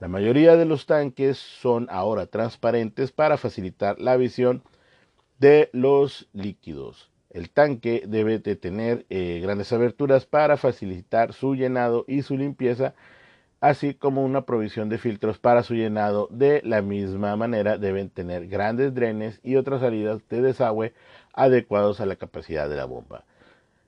La 0.00 0.08
mayoría 0.08 0.56
de 0.56 0.64
los 0.64 0.86
tanques 0.86 1.38
son 1.38 1.86
ahora 1.88 2.26
transparentes 2.26 3.12
para 3.12 3.36
facilitar 3.36 4.00
la 4.00 4.16
visión 4.16 4.62
de 5.38 5.70
los 5.72 6.28
líquidos. 6.32 7.09
El 7.30 7.50
tanque 7.50 8.02
debe 8.06 8.40
de 8.40 8.56
tener 8.56 9.06
eh, 9.08 9.38
grandes 9.40 9.72
aberturas 9.72 10.26
para 10.26 10.56
facilitar 10.56 11.32
su 11.32 11.54
llenado 11.54 12.04
y 12.08 12.22
su 12.22 12.36
limpieza, 12.36 12.94
así 13.60 13.94
como 13.94 14.24
una 14.24 14.44
provisión 14.46 14.88
de 14.88 14.98
filtros 14.98 15.38
para 15.38 15.62
su 15.62 15.74
llenado. 15.74 16.26
De 16.32 16.60
la 16.64 16.82
misma 16.82 17.36
manera 17.36 17.78
deben 17.78 18.10
tener 18.10 18.48
grandes 18.48 18.94
drenes 18.94 19.38
y 19.44 19.54
otras 19.56 19.80
salidas 19.80 20.20
de 20.28 20.42
desagüe 20.42 20.92
adecuados 21.32 22.00
a 22.00 22.06
la 22.06 22.16
capacidad 22.16 22.68
de 22.68 22.76
la 22.76 22.84
bomba. 22.84 23.24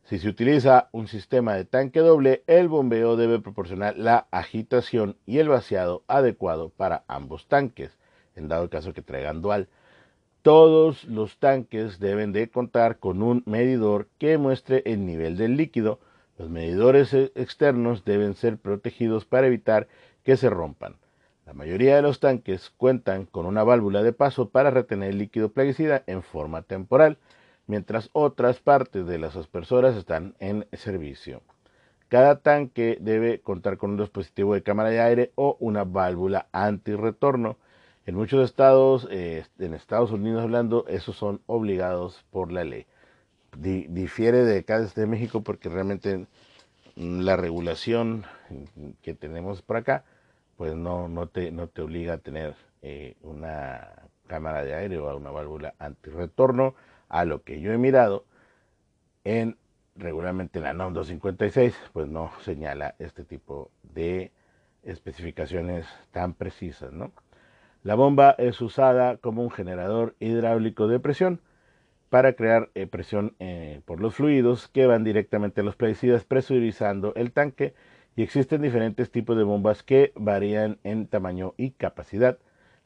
Si 0.05 0.19
se 0.19 0.29
utiliza 0.29 0.89
un 0.93 1.09
sistema 1.09 1.55
de 1.55 1.65
tanque 1.65 2.01
doble, 2.01 2.45
el 2.47 2.69
bombeo 2.69 3.17
debe 3.17 3.41
proporcionar 3.41 3.97
la 3.97 4.27
agitación 4.31 5.17
y 5.27 5.39
el 5.39 5.49
vaciado 5.49 6.05
adecuado 6.07 6.69
para 6.69 7.05
ambos 7.09 7.49
tanques, 7.49 7.97
en 8.37 8.47
dado 8.49 8.71
caso 8.71 8.93
que 8.93 9.03
traigan 9.03 9.43
dual. 9.43 9.69
Todos 10.43 11.05
los 11.05 11.39
tanques 11.39 12.01
deben 12.01 12.33
de 12.33 12.49
contar 12.49 12.99
con 12.99 13.23
un 13.23 13.43
medidor 13.47 14.09
que 14.19 14.39
muestre 14.39 14.83
el 14.87 15.07
nivel 15.07 15.37
del 15.37 15.57
líquido. 15.57 16.01
Los 16.37 16.51
medidores 16.51 17.15
e-, 17.15 17.31
externos 17.37 18.05
deben 18.05 18.35
ser 18.35 18.59
protegidos 18.59 19.25
para 19.25 19.47
evitar 19.47 19.87
que 20.25 20.37
se 20.37 20.51
rompan. 20.51 20.97
La 21.47 21.53
mayoría 21.53 21.97
de 21.97 22.03
los 22.03 22.19
tanques 22.19 22.71
cuentan 22.77 23.27
con 23.27 23.47
una 23.47 23.63
válvula 23.63 24.03
de 24.03 24.13
paso 24.13 24.49
para 24.49 24.71
retener 24.71 25.11
el 25.11 25.19
líquido 25.19 25.51
plaguicida 25.53 26.03
en 26.07 26.23
forma 26.23 26.63
temporal 26.63 27.19
mientras 27.67 28.11
otras 28.13 28.59
partes 28.59 29.07
de 29.07 29.19
las 29.19 29.37
aspersoras 29.37 29.97
están 29.97 30.35
en 30.41 30.67
servicio. 30.73 31.43
Cada 32.09 32.41
tanque 32.41 32.99
debe 33.01 33.41
contar 33.41 33.79
con 33.79 33.93
un 33.93 33.97
dispositivo 33.97 34.55
de 34.55 34.63
cámara 34.63 34.91
de 34.91 35.01
aire 35.01 35.33
o 35.35 35.57
una 35.61 35.85
válvula 35.85 36.49
antirretorno. 36.53 37.57
En 38.05 38.17
muchos 38.17 38.45
estados, 38.45 39.07
eh, 39.11 39.45
en 39.61 39.75
Estados 39.75 40.11
Unidos 40.11 40.43
hablando, 40.43 40.85
esos 40.89 41.17
son 41.17 41.41
obligados 41.47 42.25
por 42.31 42.51
la 42.51 42.65
ley. 42.65 42.87
difiere 43.57 44.45
de 44.45 44.65
cada 44.65 44.87
de 44.87 45.07
México 45.07 45.43
porque 45.43 45.69
realmente 45.69 46.27
la 46.97 47.37
regulación 47.37 48.25
que 49.03 49.15
tenemos 49.15 49.63
por 49.63 49.77
acá, 49.77 50.05
pues 50.57 50.75
no, 50.75 51.09
no, 51.09 51.29
te, 51.29 51.53
no 51.53 51.69
te 51.69 51.83
obliga 51.83 52.15
a 52.15 52.19
tener 52.19 52.57
eh, 52.83 53.15
una 53.23 53.93
cámara 54.27 54.65
de 54.65 54.75
aire 54.75 54.99
o 54.99 55.17
una 55.17 55.31
válvula 55.31 55.75
antirretorno 55.79 56.75
a 57.09 57.25
lo 57.25 57.43
que 57.43 57.61
yo 57.61 57.73
he 57.73 57.79
mirado 57.79 58.25
en 59.25 59.57
regularmente 59.95 60.61
la 60.61 60.73
NOM 60.73 60.95
256, 60.95 61.77
pues 61.93 62.09
no 62.09 62.33
señala 62.41 62.97
este 62.99 63.25
tipo 63.25 63.71
de 63.83 64.33
especificaciones 64.83 65.87
tan 66.11 66.35
precisas, 66.35 66.93
¿no? 66.93 67.13
La 67.83 67.97
bomba 67.97 68.37
es 68.39 68.61
usada 68.61 69.17
como 69.17 69.43
un 69.43 69.51
generador 69.51 70.15
hidráulico 70.21 70.87
de 70.87 71.01
presión 71.01 71.41
para 72.11 72.35
crear 72.35 72.71
eh, 72.75 72.87
presión 72.87 73.35
eh, 73.41 73.81
por 73.87 74.01
los 74.01 74.15
fluidos 74.15 74.69
que 74.69 74.87
van 74.87 75.03
directamente 75.03 75.63
a 75.63 75.65
los 75.65 75.75
plaguicidas 75.75 76.25
presurizando 76.25 77.13
el 77.17 77.33
tanque 77.33 77.75
y 78.15 78.23
existen 78.23 78.63
diferentes 78.63 79.11
tipos 79.11 79.37
de 79.37 79.43
bombas 79.43 79.83
que 79.83 80.13
varían 80.15 80.79
en 80.85 81.09
tamaño 81.09 81.55
y 81.57 81.73
capacidad. 81.73 82.39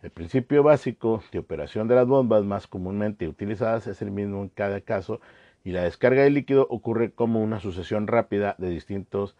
El 0.02 0.10
principio 0.10 0.62
básico 0.62 1.22
de 1.30 1.40
operación 1.40 1.88
de 1.88 1.96
las 1.96 2.06
bombas 2.06 2.44
más 2.44 2.66
comúnmente 2.66 3.28
utilizadas 3.28 3.86
es 3.88 4.00
el 4.00 4.10
mismo 4.10 4.42
en 4.42 4.48
cada 4.48 4.80
caso 4.80 5.20
y 5.62 5.72
la 5.72 5.82
descarga 5.82 6.22
de 6.22 6.30
líquido 6.30 6.66
ocurre 6.70 7.10
como 7.10 7.42
una 7.42 7.60
sucesión 7.60 8.06
rápida 8.06 8.54
de 8.56 8.70
distintos 8.70 9.36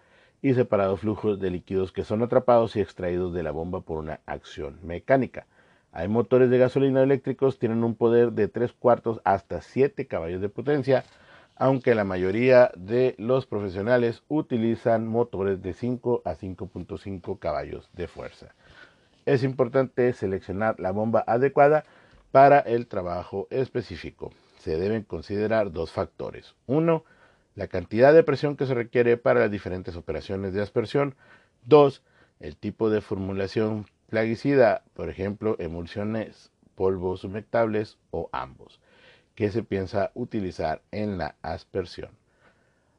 y 0.49 0.55
separados 0.55 1.01
flujos 1.01 1.41
de 1.41 1.51
líquidos 1.51 1.93
que 1.93 2.05
son 2.05 2.23
atrapados 2.23 2.77
y 2.77 2.81
extraídos 2.81 3.33
de 3.33 3.43
la 3.43 3.51
bomba 3.51 3.81
por 3.81 3.99
una 3.99 4.21
acción 4.27 4.79
mecánica. 4.83 5.47
Hay 5.93 6.09
motores 6.09 6.51
de 6.51 6.59
gasolina 6.59 7.03
eléctricos, 7.03 7.59
tienen 7.59 7.83
un 7.85 7.95
poder 7.95 8.33
de 8.33 8.49
3 8.49 8.73
cuartos 8.73 9.21
hasta 9.25 9.61
7 9.61 10.07
caballos 10.07 10.41
de 10.41 10.49
potencia, 10.49 11.05
aunque 11.57 11.95
la 11.95 12.05
mayoría 12.05 12.71
de 12.77 13.15
los 13.19 13.47
profesionales 13.47 14.23
utilizan 14.29 15.07
motores 15.07 15.63
de 15.63 15.73
5 15.73 16.23
a 16.25 16.35
5.5 16.35 17.39
caballos 17.39 17.89
de 17.95 18.07
fuerza 18.07 18.55
es 19.27 19.43
importante 19.43 20.13
seleccionar 20.13 20.79
la 20.79 20.93
bomba 20.93 21.25
adecuada 21.27 21.85
para 22.31 22.61
el 22.61 22.87
trabajo 22.87 23.49
específico. 23.51 24.33
Se 24.61 24.79
deben 24.79 25.03
considerar 25.03 25.73
dos 25.73 25.91
factores. 25.91 26.55
Uno, 26.67 27.05
la 27.57 27.67
cantidad 27.67 28.15
de 28.15 28.23
presión 28.23 28.57
que 28.57 28.67
se 28.67 28.75
requiere 28.75 29.17
para 29.17 29.41
las 29.41 29.51
diferentes 29.51 29.97
operaciones 29.97 30.53
de 30.55 30.63
aspersión. 30.63 31.17
Dos, 31.65 32.03
el 32.39 32.57
tipo 32.57 32.89
de 32.91 33.01
formulación 33.01 33.87
plaguicida, 34.09 34.85
por 34.95 35.09
ejemplo, 35.09 35.57
emulsiones, 35.59 36.53
polvos 36.77 37.25
humectables 37.25 37.99
o 38.13 38.29
ambos, 38.31 38.79
que 39.35 39.51
se 39.51 39.65
piensa 39.65 40.13
utilizar 40.15 40.83
en 40.93 41.19
la 41.19 41.35
aspersión. 41.43 42.11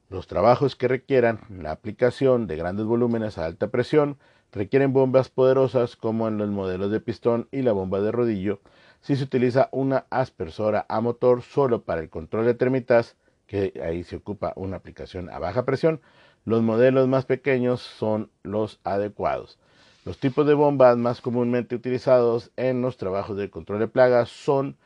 Los 0.10 0.28
trabajos 0.28 0.76
que 0.76 0.90
requieran 0.90 1.40
la 1.50 1.72
aplicación 1.72 2.48
de 2.48 2.58
grandes 2.58 2.86
volúmenes 2.86 3.38
a 3.38 3.46
alta 3.46 3.70
presión 3.70 4.18
Requieren 4.54 4.94
bombas 4.94 5.30
poderosas 5.30 5.96
como 5.96 6.28
en 6.28 6.38
los 6.38 6.50
modelos 6.50 6.90
de 6.90 7.02
pistón 7.02 7.48
y 7.52 7.64
la 7.64 7.74
bomba 7.74 8.00
de 8.00 8.12
rodillo. 8.12 8.62
Si 9.02 9.16
se 9.16 9.26
utiliza 9.26 9.70
una 9.72 10.06
aspersora 10.10 10.86
a 10.88 11.02
motor 11.02 11.42
solo 11.42 11.84
para 11.84 12.02
el 12.02 12.10
control 12.10 12.46
de 12.46 12.54
termitas, 12.54 13.18
que 13.48 13.74
ahí 13.84 14.04
se 14.04 14.18
ocupa 14.18 14.54
una 14.56 14.78
aplicación 14.78 15.30
a 15.30 15.40
baja 15.40 15.66
presión, 15.66 16.02
los 16.46 16.62
modelos 16.62 17.08
más 17.08 17.26
pequeños 17.26 17.82
son 17.82 18.30
los 18.44 18.80
adecuados. 18.84 19.58
Los 20.06 20.20
tipos 20.20 20.46
de 20.46 20.54
bombas 20.54 20.98
más 20.98 21.20
comúnmente 21.20 21.76
utilizados 21.76 22.52
en 22.56 22.82
los 22.82 22.98
trabajos 22.98 23.36
de 23.38 23.50
control 23.50 23.80
de 23.80 23.88
plagas 23.88 24.30
son 24.30 24.78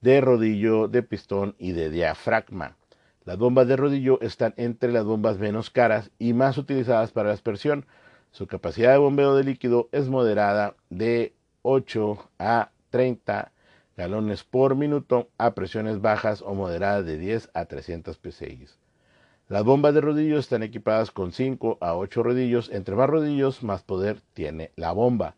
de 0.00 0.20
rodillo, 0.20 0.88
de 0.88 1.02
pistón 1.02 1.54
y 1.58 1.72
de 1.72 1.90
diafragma. 1.90 2.76
Las 3.24 3.38
bombas 3.38 3.66
de 3.66 3.76
rodillo 3.76 4.20
están 4.20 4.54
entre 4.56 4.92
las 4.92 5.04
bombas 5.04 5.38
menos 5.38 5.70
caras 5.70 6.10
y 6.18 6.32
más 6.32 6.58
utilizadas 6.58 7.12
para 7.12 7.28
la 7.28 7.34
aspersión, 7.34 7.86
su 8.30 8.46
capacidad 8.46 8.92
de 8.92 8.98
bombeo 8.98 9.34
de 9.34 9.44
líquido 9.44 9.88
es 9.92 10.08
moderada 10.10 10.74
de 10.90 11.32
8 11.62 12.30
a 12.38 12.70
30 12.90 13.50
galones 13.96 14.44
por 14.44 14.76
minuto 14.76 15.30
a 15.38 15.54
presiones 15.54 16.00
bajas 16.00 16.42
o 16.42 16.54
moderadas 16.54 17.06
de 17.06 17.18
10 17.18 17.50
a 17.54 17.64
300 17.64 18.18
psi. 18.18 18.66
Las 19.48 19.64
bombas 19.64 19.94
de 19.94 20.00
rodillos 20.00 20.40
están 20.40 20.62
equipadas 20.62 21.10
con 21.10 21.32
5 21.32 21.78
a 21.80 21.94
8 21.96 22.22
rodillos. 22.22 22.68
Entre 22.70 22.96
más 22.96 23.08
rodillos, 23.08 23.62
más 23.62 23.82
poder 23.82 24.20
tiene 24.34 24.72
la 24.76 24.92
bomba. 24.92 25.36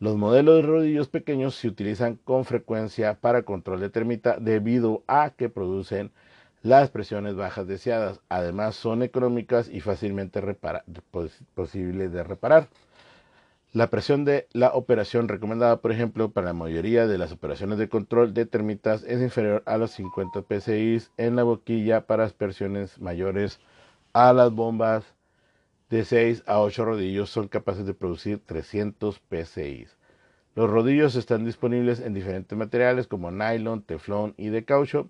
Los 0.00 0.16
modelos 0.16 0.56
de 0.56 0.62
rodillos 0.62 1.08
pequeños 1.08 1.54
se 1.54 1.68
utilizan 1.68 2.16
con 2.16 2.44
frecuencia 2.44 3.14
para 3.14 3.44
control 3.44 3.80
de 3.80 3.88
termita 3.88 4.36
debido 4.38 5.04
a 5.06 5.30
que 5.30 5.48
producen 5.48 6.10
las 6.62 6.90
presiones 6.90 7.36
bajas 7.36 7.68
deseadas. 7.68 8.20
Además, 8.28 8.74
son 8.74 9.02
económicas 9.02 9.68
y 9.68 9.80
fácilmente 9.80 10.42
posibles 11.54 12.12
de 12.12 12.24
reparar. 12.24 12.68
La 13.74 13.90
presión 13.90 14.24
de 14.24 14.46
la 14.52 14.68
operación 14.72 15.26
recomendada, 15.26 15.80
por 15.80 15.90
ejemplo, 15.90 16.30
para 16.30 16.46
la 16.46 16.52
mayoría 16.52 17.08
de 17.08 17.18
las 17.18 17.32
operaciones 17.32 17.76
de 17.76 17.88
control 17.88 18.32
de 18.32 18.46
termitas 18.46 19.02
es 19.02 19.20
inferior 19.20 19.64
a 19.66 19.78
los 19.78 19.90
50 19.90 20.44
psi 20.48 21.08
en 21.16 21.34
la 21.34 21.42
boquilla 21.42 22.06
para 22.06 22.22
aspersiones 22.22 23.00
mayores 23.00 23.58
a 24.12 24.32
las 24.32 24.52
bombas 24.52 25.04
de 25.90 26.04
6 26.04 26.44
a 26.46 26.60
8 26.60 26.84
rodillos 26.84 27.30
son 27.30 27.48
capaces 27.48 27.84
de 27.84 27.94
producir 27.94 28.38
300 28.46 29.20
psi. 29.28 29.88
Los 30.54 30.70
rodillos 30.70 31.16
están 31.16 31.44
disponibles 31.44 31.98
en 31.98 32.14
diferentes 32.14 32.56
materiales 32.56 33.08
como 33.08 33.32
nylon, 33.32 33.82
teflón 33.82 34.34
y 34.36 34.50
de 34.50 34.64
caucho 34.64 35.08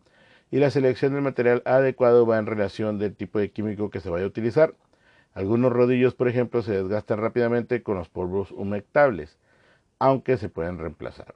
y 0.50 0.56
la 0.56 0.70
selección 0.70 1.12
del 1.12 1.20
material 1.20 1.60
adecuado 1.66 2.24
va 2.24 2.38
en 2.38 2.46
relación 2.46 2.98
del 2.98 3.14
tipo 3.14 3.38
de 3.38 3.50
químico 3.50 3.90
que 3.90 4.00
se 4.00 4.08
vaya 4.08 4.24
a 4.24 4.28
utilizar. 4.28 4.72
Algunos 5.34 5.72
rodillos, 5.72 6.14
por 6.14 6.28
ejemplo, 6.28 6.62
se 6.62 6.72
desgastan 6.72 7.18
rápidamente 7.18 7.82
con 7.82 7.96
los 7.96 8.08
polvos 8.08 8.52
humectables, 8.52 9.36
aunque 9.98 10.36
se 10.36 10.48
pueden 10.48 10.78
reemplazar. 10.78 11.34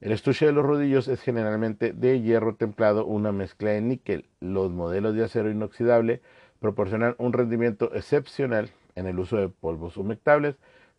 El 0.00 0.12
estuche 0.12 0.46
de 0.46 0.52
los 0.52 0.64
rodillos 0.64 1.08
es 1.08 1.20
generalmente 1.20 1.92
de 1.92 2.20
hierro 2.20 2.54
templado, 2.54 3.06
una 3.06 3.32
mezcla 3.32 3.70
de 3.70 3.80
níquel. 3.80 4.26
Los 4.40 4.70
modelos 4.70 5.14
de 5.14 5.24
acero 5.24 5.50
inoxidable 5.50 6.20
proporcionan 6.60 7.16
un 7.18 7.32
rendimiento 7.32 7.92
excepcional 7.94 8.70
en 8.94 9.06
el 9.06 9.18
uso 9.18 9.36
de 9.36 9.48
polvos 9.48 9.96
humectables, 9.96 10.56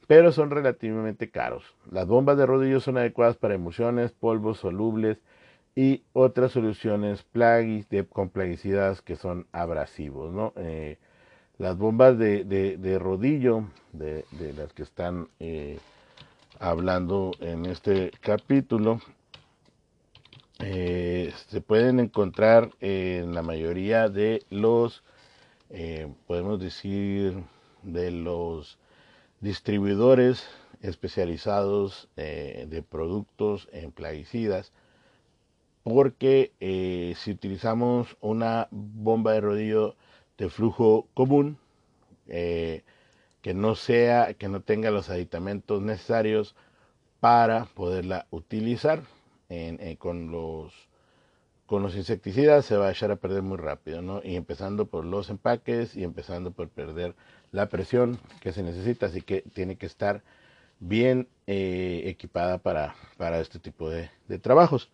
pero 0.08 0.32
son 0.32 0.52
relativamente 0.52 1.30
caros. 1.30 1.76
Las 1.90 2.08
bombas 2.08 2.38
de 2.38 2.46
rodillos 2.46 2.84
son 2.84 2.98
adecuadas 2.98 3.38
para 3.38 3.56
emulsiones, 3.56 4.12
polvos 4.12 4.60
solubles 4.60 5.20
y 5.76 6.04
otras 6.14 6.52
soluciones 6.52 7.26
de, 7.34 8.06
con 8.10 8.30
plaguicidas 8.30 9.02
que 9.02 9.16
son 9.16 9.48
abrasivos. 9.52 10.34
¿no? 10.34 10.54
Eh, 10.58 10.98
las 11.58 11.78
bombas 11.78 12.18
de, 12.18 12.98
rodillo, 13.00 13.70
de, 13.94 14.26
las 14.56 14.74
que 14.74 14.84
están 14.84 15.30
eh, 15.40 15.80
hablando 16.60 17.32
en 17.40 17.66
este 17.66 18.12
capítulo, 18.20 19.00
eh, 20.60 21.34
se 21.48 21.62
pueden 21.62 22.00
encontrar 22.00 22.72
en 22.82 23.34
la 23.34 23.42
mayoría 23.42 24.10
de 24.10 24.44
los, 24.50 25.04
eh, 25.70 26.12
podemos 26.28 26.60
decir, 26.60 27.44
de 27.84 28.12
los 28.12 28.78
distribuidores 29.40 30.46
especializados 30.82 32.10
de 32.16 32.84
productos 32.88 33.68
en 33.72 33.92
plaguicidas, 33.92 34.72
porque 35.84 36.52
si 37.18 37.32
utilizamos 37.32 38.18
una 38.22 38.68
bomba 38.72 39.34
de 39.34 39.42
rodillo 39.42 39.96
de 40.38 40.50
flujo 40.50 41.08
común, 41.14 41.58
eh, 42.28 42.84
que 43.42 43.54
no 43.54 43.76
sea, 43.76 44.34
que 44.34 44.48
no 44.48 44.62
tenga 44.62 44.92
los 44.92 45.10
aditamentos 45.10 45.82
necesarios 45.82 46.56
para 47.20 47.66
poderla 47.66 48.28
utilizar 48.32 49.04
eh, 49.50 49.98
con 50.00 50.32
los 50.32 50.74
con 51.66 51.82
los 51.82 51.96
insecticidas 51.96 52.64
se 52.66 52.78
va 52.78 52.88
a 52.88 52.92
echar 52.92 53.10
a 53.10 53.16
perder 53.16 53.42
muy 53.42 53.58
rápido, 53.58 54.02
¿no? 54.04 54.22
Y 54.24 54.36
empezando 54.36 54.86
por 54.86 55.04
los 55.04 55.32
empaques 55.32 55.96
y 55.96 56.04
empezando 56.04 56.52
por 56.52 56.70
perder 56.70 57.16
la 57.52 57.70
presión 57.70 58.20
que 58.40 58.54
se 58.54 58.62
necesita, 58.62 59.08
así 59.08 59.22
que 59.24 59.42
tiene 59.42 59.76
que 59.76 59.88
estar 59.88 60.22
bien 60.80 61.28
eh, 61.48 62.04
equipada 62.06 62.60
para, 62.60 62.96
para 63.18 63.40
este 63.40 63.60
tipo 63.60 63.90
de 63.90 64.10
trabajos. 64.42 64.92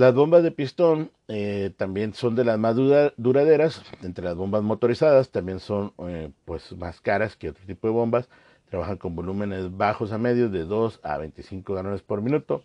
Las 0.00 0.14
bombas 0.14 0.42
de 0.42 0.50
pistón 0.50 1.10
eh, 1.28 1.72
también 1.76 2.14
son 2.14 2.34
de 2.34 2.42
las 2.42 2.58
más 2.58 2.74
duraderas, 2.74 3.82
entre 4.02 4.24
las 4.24 4.34
bombas 4.34 4.62
motorizadas 4.62 5.28
también 5.28 5.60
son 5.60 5.92
eh, 6.08 6.30
pues 6.46 6.74
más 6.74 7.02
caras 7.02 7.36
que 7.36 7.50
otro 7.50 7.66
tipo 7.66 7.86
de 7.86 7.92
bombas, 7.92 8.26
trabajan 8.70 8.96
con 8.96 9.14
volúmenes 9.14 9.76
bajos 9.76 10.12
a 10.12 10.16
medios 10.16 10.50
de 10.52 10.64
2 10.64 11.00
a 11.02 11.18
25 11.18 11.74
galones 11.74 12.00
por 12.00 12.22
minuto 12.22 12.62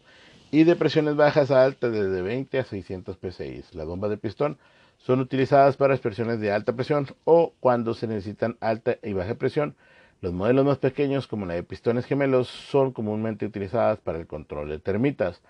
y 0.50 0.63
de 0.63 0.77
presiones 0.77 1.18
bajas 1.18 1.51
a 1.51 1.65
altas 1.65 1.92
desde 1.92 2.22
20 2.22 2.58
a 2.58 2.63
600 2.63 3.18
psi. 3.18 3.65
Las 3.74 3.86
bombas 3.86 4.12
de 4.12 4.18
pistón 4.18 4.58
son 4.98 5.20
utilizadas 5.20 5.75
para 5.75 5.94
expresiones 5.94 6.40
de 6.40 6.53
alta 6.53 6.72
presión 6.72 7.05
o 7.25 7.51
cuando 7.59 7.96
se 7.96 8.07
necesitan 8.07 8.55
alta 8.62 8.96
y 9.03 9.12
baja 9.12 9.36
presión. 9.36 9.75
Los 10.22 10.31
modelos 10.31 10.64
más 10.64 10.77
pequeños, 10.77 11.27
como 11.27 11.46
la 11.46 11.55
de 11.55 11.64
pistones 11.64 12.05
gemelos, 12.05 12.48
son 12.48 12.94
comúnmente 12.94 13.46
utilizadas 13.46 14.00
para 14.00 14.20
el 14.20 14.25
control 14.25 14.70
de 14.70 14.79
termitas. 14.79 15.42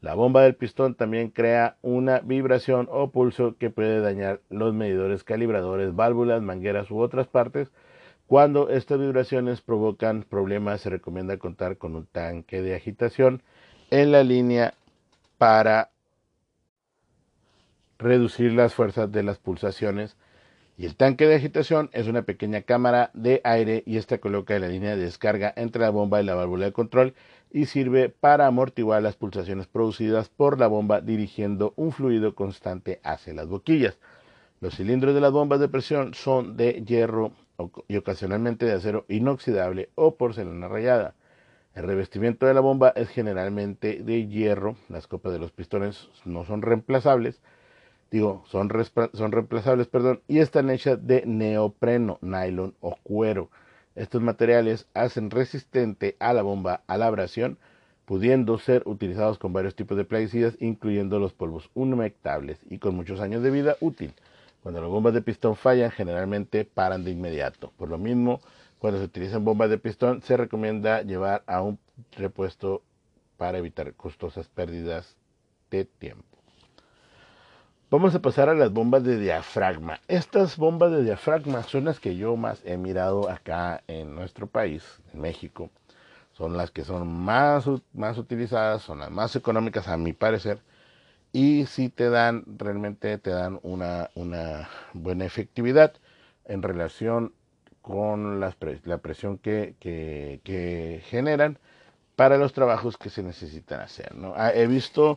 La 0.00 0.14
bomba 0.14 0.42
del 0.42 0.54
pistón 0.54 0.94
también 0.94 1.30
crea 1.30 1.76
una 1.82 2.20
vibración 2.20 2.86
o 2.90 3.10
pulso 3.10 3.56
que 3.58 3.70
puede 3.70 4.00
dañar 4.00 4.40
los 4.50 4.74
medidores 4.74 5.24
calibradores, 5.24 5.94
válvulas, 5.94 6.42
mangueras 6.42 6.90
u 6.90 6.98
otras 7.00 7.26
partes. 7.26 7.70
Cuando 8.26 8.68
estas 8.68 8.98
vibraciones 8.98 9.62
provocan 9.62 10.22
problemas, 10.22 10.82
se 10.82 10.90
recomienda 10.90 11.38
contar 11.38 11.78
con 11.78 11.96
un 11.96 12.06
tanque 12.06 12.60
de 12.60 12.74
agitación 12.74 13.42
en 13.90 14.12
la 14.12 14.22
línea 14.22 14.74
para 15.38 15.90
reducir 17.98 18.52
las 18.52 18.74
fuerzas 18.74 19.10
de 19.10 19.22
las 19.22 19.38
pulsaciones. 19.38 20.16
Y 20.78 20.84
el 20.84 20.94
tanque 20.94 21.26
de 21.26 21.36
agitación 21.36 21.88
es 21.92 22.06
una 22.06 22.22
pequeña 22.22 22.62
cámara 22.62 23.10
de 23.14 23.40
aire 23.44 23.82
y 23.86 23.96
esta 23.96 24.18
coloca 24.18 24.58
la 24.58 24.68
línea 24.68 24.94
de 24.94 25.04
descarga 25.04 25.52
entre 25.56 25.80
la 25.80 25.90
bomba 25.90 26.20
y 26.20 26.24
la 26.24 26.34
válvula 26.34 26.66
de 26.66 26.72
control 26.72 27.14
y 27.50 27.66
sirve 27.66 28.08
para 28.08 28.46
amortiguar 28.46 29.02
las 29.02 29.16
pulsaciones 29.16 29.66
producidas 29.66 30.28
por 30.28 30.58
la 30.58 30.66
bomba 30.66 31.00
dirigiendo 31.00 31.72
un 31.76 31.92
fluido 31.92 32.34
constante 32.34 33.00
hacia 33.02 33.34
las 33.34 33.48
boquillas. 33.48 33.98
Los 34.60 34.76
cilindros 34.76 35.14
de 35.14 35.20
las 35.20 35.32
bombas 35.32 35.60
de 35.60 35.68
presión 35.68 36.14
son 36.14 36.56
de 36.56 36.82
hierro 36.84 37.32
y 37.88 37.96
ocasionalmente 37.96 38.66
de 38.66 38.72
acero 38.72 39.04
inoxidable 39.08 39.90
o 39.94 40.16
porcelana 40.16 40.68
rayada. 40.68 41.14
El 41.74 41.84
revestimiento 41.84 42.46
de 42.46 42.54
la 42.54 42.60
bomba 42.60 42.92
es 42.96 43.08
generalmente 43.08 44.02
de 44.02 44.26
hierro, 44.26 44.76
las 44.88 45.06
copas 45.06 45.32
de 45.32 45.38
los 45.38 45.52
pistones 45.52 46.08
no 46.24 46.44
son 46.46 46.62
reemplazables, 46.62 47.42
digo, 48.10 48.44
son, 48.46 48.70
son 49.12 49.32
reemplazables, 49.32 49.86
perdón, 49.86 50.22
y 50.26 50.38
están 50.38 50.70
hechas 50.70 51.06
de 51.06 51.24
neopreno, 51.26 52.18
nylon 52.22 52.74
o 52.80 52.96
cuero. 53.02 53.50
Estos 53.96 54.20
materiales 54.20 54.86
hacen 54.92 55.30
resistente 55.30 56.16
a 56.18 56.34
la 56.34 56.42
bomba 56.42 56.82
a 56.86 56.98
la 56.98 57.06
abrasión, 57.06 57.58
pudiendo 58.04 58.58
ser 58.58 58.82
utilizados 58.84 59.38
con 59.38 59.54
varios 59.54 59.74
tipos 59.74 59.96
de 59.96 60.04
plaguicidas, 60.04 60.56
incluyendo 60.60 61.18
los 61.18 61.32
polvos 61.32 61.70
humectables 61.74 62.60
y 62.68 62.78
con 62.78 62.94
muchos 62.94 63.20
años 63.20 63.42
de 63.42 63.50
vida 63.50 63.76
útil. 63.80 64.12
Cuando 64.62 64.82
las 64.82 64.90
bombas 64.90 65.14
de 65.14 65.22
pistón 65.22 65.56
fallan, 65.56 65.90
generalmente 65.90 66.66
paran 66.66 67.04
de 67.04 67.10
inmediato. 67.12 67.72
Por 67.78 67.88
lo 67.88 67.96
mismo, 67.96 68.40
cuando 68.78 68.98
se 68.98 69.06
utilizan 69.06 69.44
bombas 69.44 69.70
de 69.70 69.78
pistón, 69.78 70.20
se 70.22 70.36
recomienda 70.36 71.00
llevar 71.00 71.42
a 71.46 71.62
un 71.62 71.78
repuesto 72.12 72.82
para 73.38 73.58
evitar 73.58 73.94
costosas 73.94 74.48
pérdidas 74.48 75.16
de 75.70 75.86
tiempo. 75.86 76.35
Vamos 77.96 78.14
a 78.14 78.20
pasar 78.20 78.50
a 78.50 78.54
las 78.54 78.70
bombas 78.74 79.04
de 79.04 79.18
diafragma. 79.18 80.00
Estas 80.06 80.58
bombas 80.58 80.92
de 80.92 81.02
diafragma 81.02 81.62
son 81.62 81.86
las 81.86 81.98
que 81.98 82.14
yo 82.14 82.36
más 82.36 82.60
he 82.66 82.76
mirado 82.76 83.30
acá 83.30 83.82
en 83.88 84.14
nuestro 84.14 84.46
país, 84.46 84.84
en 85.14 85.22
México. 85.22 85.70
Son 86.34 86.58
las 86.58 86.70
que 86.70 86.84
son 86.84 87.08
más, 87.08 87.64
más 87.94 88.18
utilizadas, 88.18 88.82
son 88.82 88.98
las 88.98 89.10
más 89.10 89.34
económicas 89.34 89.88
a 89.88 89.96
mi 89.96 90.12
parecer. 90.12 90.58
Y 91.32 91.64
sí 91.64 91.88
te 91.88 92.10
dan, 92.10 92.44
realmente 92.58 93.16
te 93.16 93.30
dan 93.30 93.60
una, 93.62 94.10
una 94.14 94.68
buena 94.92 95.24
efectividad 95.24 95.94
en 96.44 96.60
relación 96.60 97.32
con 97.80 98.40
la 98.40 98.50
presión 98.98 99.38
que, 99.38 99.74
que, 99.80 101.02
generan 101.06 101.58
para 102.14 102.36
los 102.36 102.52
trabajos 102.52 102.98
que 102.98 103.08
se 103.08 103.22
necesitan 103.22 103.80
hacer. 103.80 104.14
¿no? 104.14 104.34
Ah, 104.36 104.52
he 104.54 104.66
visto 104.66 105.16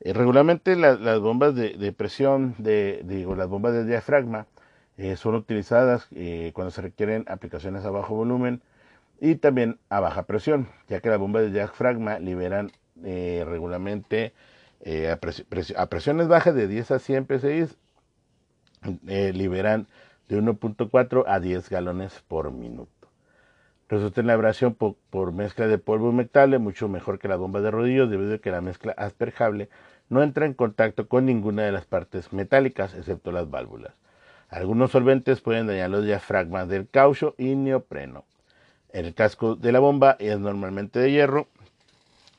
eh, 0.00 0.12
regularmente 0.12 0.76
las 0.76 1.20
bombas 1.20 1.54
de, 1.54 1.92
presión, 1.92 2.54
digo, 2.58 3.34
las 3.34 3.48
bombas 3.48 3.72
de 3.72 3.84
diafragma, 3.84 4.46
eh, 4.96 5.16
son 5.16 5.34
utilizadas 5.34 6.08
eh, 6.14 6.52
cuando 6.54 6.70
se 6.70 6.82
requieren 6.82 7.24
aplicaciones 7.28 7.84
a 7.84 7.90
bajo 7.90 8.14
volumen 8.14 8.62
y 9.20 9.36
también 9.36 9.78
a 9.88 10.00
baja 10.00 10.24
presión, 10.24 10.68
ya 10.88 11.00
que 11.00 11.08
las 11.08 11.18
bombas 11.18 11.42
de 11.42 11.50
diafragma 11.50 12.18
liberan 12.18 12.70
regularmente 13.00 14.32
a, 15.76 15.86
presiones 15.86 16.28
bajas 16.28 16.54
de 16.54 16.66
10 16.66 16.90
a 16.92 16.98
100 16.98 17.26
psi, 17.26 17.76
liberan 19.32 19.86
de 20.28 20.40
1.4 20.40 21.24
a 21.26 21.40
10 21.40 21.70
galones 21.70 22.22
por 22.28 22.50
minuto. 22.52 22.97
Resulta 23.88 24.20
en 24.20 24.26
la 24.26 24.34
abrasión 24.34 24.74
por, 24.74 25.32
mezcla 25.32 25.66
de 25.66 25.78
polvo 25.78 26.10
humectable 26.10 26.58
mucho 26.58 26.88
mejor 26.88 27.18
que 27.18 27.28
la 27.28 27.36
bomba 27.36 27.62
de 27.62 27.70
rodillos 27.70 28.10
debido 28.10 28.34
a 28.34 28.38
que 28.38 28.50
la 28.50 28.60
mezcla 28.60 28.92
asperjable 28.92 29.70
no 30.10 30.22
entra 30.22 30.44
en 30.44 30.52
contacto 30.52 31.08
con 31.08 31.24
ninguna 31.24 31.62
de 31.62 31.72
las 31.72 31.86
partes 31.86 32.32
metálicas 32.32 32.94
excepto 32.94 33.32
las 33.32 33.50
válvulas. 33.50 33.94
Algunos 34.50 34.90
solventes 34.90 35.40
pueden 35.40 35.66
dañar 35.66 35.88
los 35.88 36.04
diafragmas 36.04 36.68
del 36.68 36.88
caucho 36.88 37.34
y 37.38 37.54
neopreno. 37.54 38.24
El 38.90 39.14
casco 39.14 39.56
de 39.56 39.72
la 39.72 39.78
bomba 39.78 40.16
es 40.18 40.38
normalmente 40.38 40.98
de 40.98 41.10
hierro. 41.10 41.48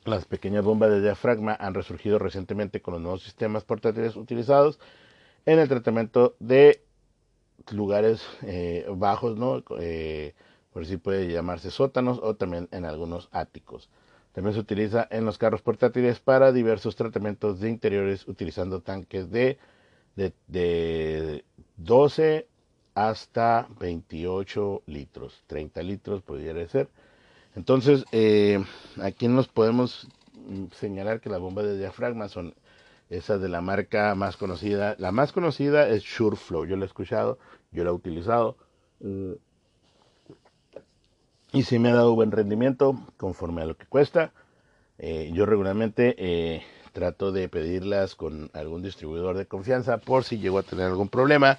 Las 0.04 0.24
pequeñas 0.26 0.64
bombas 0.64 0.90
de 0.90 1.00
diafragma 1.00 1.56
han 1.58 1.74
resurgido 1.74 2.18
recientemente 2.18 2.80
con 2.80 2.94
los 2.94 3.02
nuevos 3.02 3.22
sistemas 3.22 3.64
portátiles 3.64 4.16
utilizados 4.16 4.78
en 5.46 5.58
el 5.58 5.68
tratamiento 5.68 6.36
de 6.38 6.82
lugares 7.72 8.26
eh, 8.42 8.86
bajos, 8.88 9.36
¿no? 9.36 9.62
Eh, 9.78 10.34
por 10.72 10.86
si 10.86 10.96
puede 10.96 11.30
llamarse 11.30 11.70
sótanos 11.70 12.20
o 12.22 12.34
también 12.36 12.68
en 12.72 12.84
algunos 12.84 13.28
áticos. 13.32 13.88
También 14.32 14.54
se 14.54 14.60
utiliza 14.60 15.08
en 15.10 15.24
los 15.24 15.38
carros 15.38 15.62
portátiles 15.62 16.20
para 16.20 16.52
diversos 16.52 16.94
tratamientos 16.94 17.58
de 17.60 17.68
interiores 17.68 18.28
utilizando 18.28 18.80
tanques 18.80 19.30
de, 19.30 19.58
de, 20.14 21.44
12 21.76 22.46
hasta 22.94 23.66
28 23.80 24.82
litros, 24.86 25.42
30 25.48 25.82
litros 25.82 26.22
podría 26.22 26.68
ser. 26.68 26.88
Entonces, 27.56 28.04
eh, 28.12 28.64
aquí 29.02 29.26
nos 29.26 29.48
podemos 29.48 30.06
señalar 30.72 31.20
que 31.20 31.28
las 31.28 31.40
bombas 31.40 31.64
de 31.64 31.78
diafragma 31.78 32.28
son 32.28 32.54
esas 33.08 33.40
de 33.40 33.48
la 33.48 33.60
marca 33.60 34.14
más 34.14 34.36
conocida. 34.36 34.94
La 34.98 35.10
más 35.10 35.32
conocida 35.32 35.88
es 35.88 36.04
SureFlow. 36.04 36.64
Yo 36.66 36.76
la 36.76 36.84
he 36.84 36.86
escuchado, 36.86 37.38
yo 37.72 37.82
la 37.82 37.90
he 37.90 37.92
utilizado. 37.92 38.56
Eh, 39.00 39.36
y 41.52 41.64
sí 41.64 41.78
me 41.78 41.90
ha 41.90 41.94
dado 41.94 42.14
buen 42.14 42.30
rendimiento 42.30 42.98
conforme 43.16 43.62
a 43.62 43.66
lo 43.66 43.76
que 43.76 43.86
cuesta. 43.86 44.32
Eh, 44.98 45.30
yo 45.32 45.46
regularmente 45.46 46.14
eh, 46.18 46.62
trato 46.92 47.32
de 47.32 47.48
pedirlas 47.48 48.14
con 48.14 48.50
algún 48.52 48.82
distribuidor 48.82 49.36
de 49.36 49.46
confianza 49.46 49.98
por 49.98 50.24
si 50.24 50.38
llego 50.38 50.58
a 50.58 50.62
tener 50.62 50.86
algún 50.86 51.08
problema, 51.08 51.58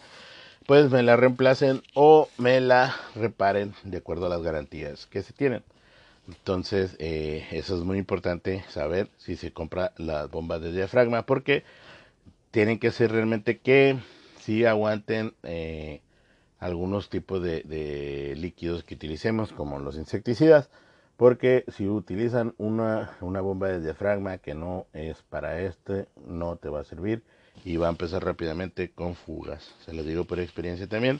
pues 0.67 0.89
me 0.91 1.03
la 1.03 1.15
reemplacen 1.15 1.81
o 1.93 2.29
me 2.37 2.61
la 2.61 2.95
reparen 3.15 3.73
de 3.83 3.97
acuerdo 3.97 4.27
a 4.27 4.29
las 4.29 4.43
garantías 4.43 5.07
que 5.07 5.23
se 5.23 5.33
tienen. 5.33 5.63
Entonces, 6.27 6.95
eh, 6.99 7.47
eso 7.51 7.75
es 7.75 7.83
muy 7.83 7.97
importante 7.97 8.63
saber 8.69 9.09
si 9.17 9.35
se 9.35 9.51
compra 9.51 9.91
las 9.97 10.29
bombas 10.29 10.61
de 10.61 10.71
diafragma 10.71 11.25
porque 11.25 11.63
tienen 12.51 12.79
que 12.79 12.91
ser 12.91 13.11
realmente 13.11 13.57
que 13.57 13.97
si 14.39 14.65
aguanten 14.65 15.33
algunos 16.61 17.09
tipos 17.09 17.41
de, 17.41 18.33
líquidos 18.37 18.83
que 18.83 18.93
utilicemos, 18.93 19.51
como 19.51 19.79
los 19.79 19.97
insecticidas, 19.97 20.69
porque 21.17 21.65
si 21.75 21.87
utilizan 21.87 22.53
una, 22.57 23.17
una, 23.19 23.41
bomba 23.41 23.67
de 23.67 23.81
diafragma 23.81 24.37
que 24.37 24.53
no 24.53 24.85
es 24.93 25.21
para 25.23 25.59
este, 25.61 26.05
no 26.25 26.55
te 26.55 26.69
va 26.69 26.81
a 26.81 26.85
servir 26.85 27.23
y 27.65 27.77
va 27.77 27.87
a 27.87 27.89
empezar 27.89 28.23
rápidamente 28.23 28.91
con 28.91 29.15
fugas. 29.15 29.75
Se 29.85 29.93
lo 29.93 30.03
digo 30.03 30.25
por 30.25 30.39
experiencia 30.39 30.87
también, 30.87 31.19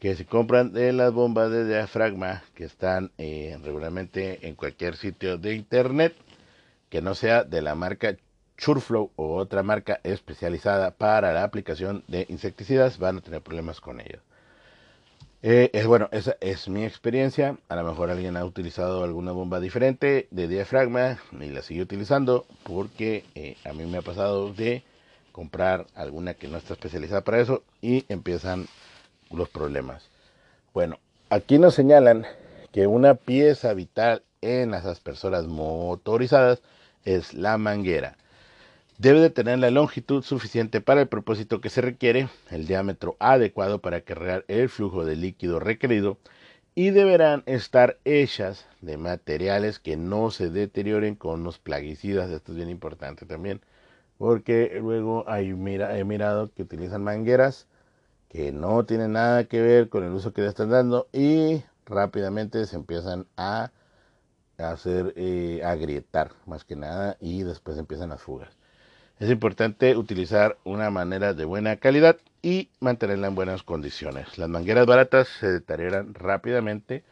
que 0.00 0.16
si 0.16 0.24
compran 0.24 0.72
de 0.72 0.92
las 0.94 1.12
bombas 1.12 1.50
de 1.50 1.66
diafragma 1.66 2.42
que 2.54 2.64
están 2.64 3.12
eh, 3.18 3.58
regularmente 3.62 4.48
en 4.48 4.54
cualquier 4.54 4.96
sitio 4.96 5.36
de 5.36 5.54
internet, 5.54 6.14
que 6.88 7.02
no 7.02 7.14
sea 7.14 7.44
de 7.44 7.60
la 7.60 7.74
marca 7.74 8.16
Churflow 8.56 9.10
o 9.16 9.36
otra 9.36 9.62
marca 9.62 10.00
especializada 10.02 10.92
para 10.92 11.32
la 11.34 11.44
aplicación 11.44 12.04
de 12.08 12.26
insecticidas, 12.30 12.98
van 12.98 13.18
a 13.18 13.20
tener 13.20 13.42
problemas 13.42 13.80
con 13.80 14.00
ellos. 14.00 14.22
Eh, 15.44 15.70
es, 15.72 15.88
bueno, 15.88 16.08
esa 16.12 16.36
es 16.40 16.68
mi 16.68 16.84
experiencia. 16.84 17.56
A 17.68 17.74
lo 17.74 17.82
mejor 17.82 18.10
alguien 18.10 18.36
ha 18.36 18.44
utilizado 18.44 19.02
alguna 19.02 19.32
bomba 19.32 19.58
diferente 19.58 20.28
de 20.30 20.46
diafragma 20.46 21.18
y 21.32 21.46
la 21.50 21.62
sigue 21.62 21.82
utilizando 21.82 22.46
porque 22.62 23.24
eh, 23.34 23.56
a 23.64 23.72
mí 23.72 23.84
me 23.86 23.98
ha 23.98 24.02
pasado 24.02 24.52
de 24.52 24.84
comprar 25.32 25.86
alguna 25.96 26.34
que 26.34 26.46
no 26.46 26.58
está 26.58 26.74
especializada 26.74 27.22
para 27.22 27.40
eso 27.40 27.64
y 27.80 28.04
empiezan 28.08 28.68
los 29.32 29.48
problemas. 29.48 30.04
Bueno, 30.74 30.98
aquí 31.28 31.58
nos 31.58 31.74
señalan 31.74 32.24
que 32.70 32.86
una 32.86 33.14
pieza 33.14 33.74
vital 33.74 34.22
en 34.42 34.70
las 34.70 34.86
aspersoras 34.86 35.46
motorizadas 35.46 36.62
es 37.04 37.34
la 37.34 37.58
manguera. 37.58 38.16
Debe 39.02 39.18
de 39.18 39.30
tener 39.30 39.58
la 39.58 39.72
longitud 39.72 40.22
suficiente 40.22 40.80
para 40.80 41.00
el 41.00 41.08
propósito 41.08 41.60
que 41.60 41.70
se 41.70 41.80
requiere, 41.80 42.28
el 42.50 42.68
diámetro 42.68 43.16
adecuado 43.18 43.80
para 43.80 44.02
cargar 44.02 44.44
el 44.46 44.68
flujo 44.68 45.04
de 45.04 45.16
líquido 45.16 45.58
requerido 45.58 46.18
y 46.76 46.90
deberán 46.90 47.42
estar 47.46 47.98
hechas 48.04 48.64
de 48.80 48.98
materiales 48.98 49.80
que 49.80 49.96
no 49.96 50.30
se 50.30 50.50
deterioren 50.50 51.16
con 51.16 51.42
los 51.42 51.58
plaguicidas. 51.58 52.30
Esto 52.30 52.52
es 52.52 52.56
bien 52.58 52.68
importante 52.68 53.26
también, 53.26 53.60
porque 54.18 54.78
luego 54.80 55.24
hay, 55.26 55.52
mira, 55.52 55.98
he 55.98 56.04
mirado 56.04 56.52
que 56.54 56.62
utilizan 56.62 57.02
mangueras 57.02 57.66
que 58.28 58.52
no 58.52 58.84
tienen 58.84 59.14
nada 59.14 59.46
que 59.48 59.60
ver 59.60 59.88
con 59.88 60.04
el 60.04 60.12
uso 60.12 60.32
que 60.32 60.42
le 60.42 60.46
están 60.46 60.70
dando 60.70 61.08
y 61.12 61.64
rápidamente 61.86 62.66
se 62.66 62.76
empiezan 62.76 63.26
a 63.36 63.72
hacer 64.58 65.12
eh, 65.16 65.60
agrietar 65.64 66.30
más 66.46 66.64
que 66.64 66.76
nada 66.76 67.16
y 67.18 67.42
después 67.42 67.78
empiezan 67.78 68.10
las 68.10 68.22
fugas. 68.22 68.61
Es 69.22 69.30
importante 69.30 69.96
utilizar 69.96 70.58
una 70.64 70.90
manera 70.90 71.32
de 71.32 71.44
buena 71.44 71.76
calidad 71.76 72.16
y 72.42 72.70
mantenerla 72.80 73.28
en 73.28 73.36
buenas 73.36 73.62
condiciones. 73.62 74.36
Las 74.36 74.48
mangueras 74.48 74.84
baratas 74.84 75.28
se 75.38 75.46
deterioran 75.46 76.12
rápidamente, 76.12 77.04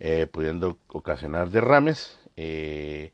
eh, 0.00 0.26
pudiendo 0.26 0.76
ocasionar 0.88 1.50
derrames 1.50 2.18
eh, 2.36 3.12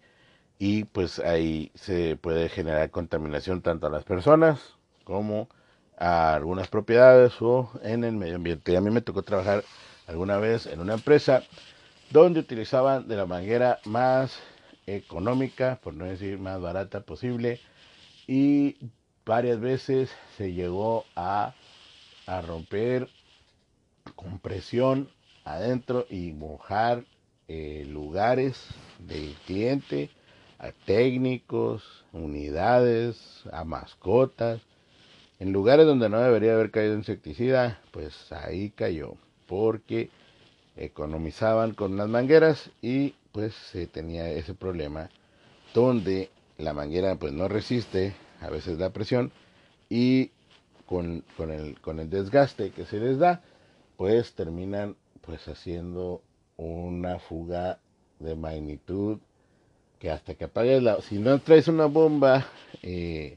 y 0.59 0.85
pues 0.85 1.19
ahí 1.19 1.71
se 1.75 2.17
puede 2.17 2.49
generar 2.49 2.91
contaminación 2.91 3.61
tanto 3.61 3.87
a 3.87 3.91
las 3.91 4.05
personas 4.05 4.59
como 5.05 5.51
a 5.99 6.33
algunas 6.35 6.69
propiedades 6.69 7.35
o 7.43 7.71
en 7.83 8.03
el 8.03 8.17
medio 8.17 8.37
ambiente. 8.37 8.79
A 8.79 8.81
mí 8.81 8.89
me 8.89 9.03
tocó 9.03 9.23
trabajar 9.23 9.63
alguna 10.07 10.39
vez 10.39 10.65
en 10.65 10.81
una 10.81 10.95
empresa 10.95 11.43
donde 12.11 12.41
utilizaban 12.41 13.09
de 13.09 13.17
la 13.17 13.27
manguera 13.27 13.79
más 13.85 14.41
económica, 14.87 15.79
por 15.83 15.93
no 15.93 16.07
decir 16.07 16.39
más 16.39 16.59
barata 16.63 17.03
posible, 17.03 17.61
y 18.29 18.77
varias 19.27 19.59
veces 19.59 20.11
se 20.37 20.53
llegó 20.53 21.05
a, 21.17 21.55
a 22.27 22.43
romper 22.43 23.09
compresión 24.15 25.09
adentro 25.45 26.07
y 26.11 26.33
mojar 26.33 27.05
eh, 27.49 27.87
lugares 27.89 28.63
del 28.99 29.35
cliente, 29.47 30.11
a 30.59 30.73
técnicos, 30.73 32.05
unidades, 32.13 33.45
a 33.51 33.65
mascotas. 33.65 34.61
En 35.41 35.53
lugares 35.53 35.87
donde 35.87 36.11
no 36.11 36.21
debería 36.21 36.53
haber 36.53 36.71
caído 36.71 36.95
insecticida, 36.95 37.81
pues 37.93 38.31
ahí 38.33 38.71
cayó, 38.71 39.15
porque 39.47 40.11
economizaban 40.77 41.75
con 41.75 41.97
las 41.97 42.09
mangueras 42.09 42.71
y 42.83 43.15
pues 43.33 43.55
se 43.55 43.87
tenía 43.87 44.31
ese 44.31 44.53
problema 44.53 45.09
donde 45.73 46.31
la 46.59 46.75
manguera 46.75 47.15
pues 47.15 47.33
no 47.33 47.49
resiste 47.49 48.15
a 48.41 48.51
veces 48.51 48.79
la 48.79 48.91
presión 48.91 49.33
y 49.89 50.33
con, 50.87 51.25
el, 51.39 51.81
con 51.81 52.01
el 52.01 52.11
desgaste 52.11 52.71
que 52.71 52.85
se 52.85 52.99
les 52.99 53.19
da 53.19 53.43
pues 53.97 54.33
terminan 54.35 54.97
pues 55.23 55.47
haciendo 55.49 56.23
una 56.57 57.19
fuga 57.19 57.79
de 58.19 58.35
magnitud 58.35 59.19
que 60.01 60.11
hasta 60.11 60.35
que 60.35 60.45
apagues 60.45 60.83
la 60.83 61.01
si 61.01 61.19
no 61.19 61.39
traes 61.41 61.69
una 61.69 61.87
bomba 61.87 62.47
eh, 62.83 63.37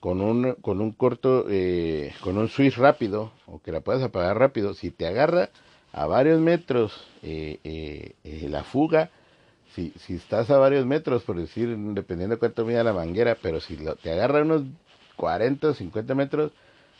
con 0.00 0.20
un 0.20 0.54
con 0.54 0.80
un 0.80 0.92
corto 0.92 1.46
eh, 1.48 2.12
con 2.22 2.36
un 2.36 2.48
switch 2.48 2.76
rápido 2.76 3.32
o 3.46 3.60
que 3.60 3.72
la 3.72 3.80
puedas 3.80 4.02
apagar 4.02 4.38
rápido 4.38 4.74
si 4.74 4.90
te 4.90 5.06
agarra 5.06 5.50
a 5.92 6.06
varios 6.06 6.40
metros 6.40 7.06
eh, 7.22 8.14
la 8.48 8.64
fuga 8.64 9.10
si, 9.74 9.92
si 9.98 10.14
estás 10.14 10.50
a 10.50 10.58
varios 10.58 10.86
metros, 10.86 11.22
por 11.22 11.36
decir, 11.36 11.76
dependiendo 11.76 12.36
de 12.36 12.38
cuánto 12.38 12.64
mida 12.64 12.82
la 12.84 12.92
manguera, 12.92 13.36
pero 13.40 13.60
si 13.60 13.76
te 14.02 14.12
agarra 14.12 14.42
unos 14.42 14.62
40 15.16 15.68
o 15.68 15.74
50 15.74 16.14
metros, 16.14 16.52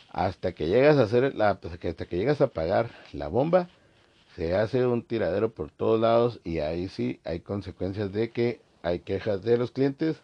hasta 0.09 0.51
que 0.53 0.67
llegas 0.67 0.97
a 0.97 1.03
hacer 1.03 1.35
la, 1.35 1.51
hasta 1.51 1.69
hasta 1.69 2.05
que 2.05 2.17
llegas 2.17 2.41
a 2.41 2.45
apagar 2.45 2.91
la 3.13 3.27
bomba, 3.27 3.69
se 4.35 4.55
hace 4.55 4.85
un 4.85 5.03
tiradero 5.03 5.51
por 5.51 5.71
todos 5.71 5.99
lados 5.99 6.39
y 6.43 6.59
ahí 6.59 6.87
sí 6.89 7.19
hay 7.23 7.41
consecuencias 7.41 8.11
de 8.11 8.29
que 8.31 8.61
hay 8.81 8.99
quejas 8.99 9.43
de 9.43 9.57
los 9.57 9.71
clientes 9.71 10.17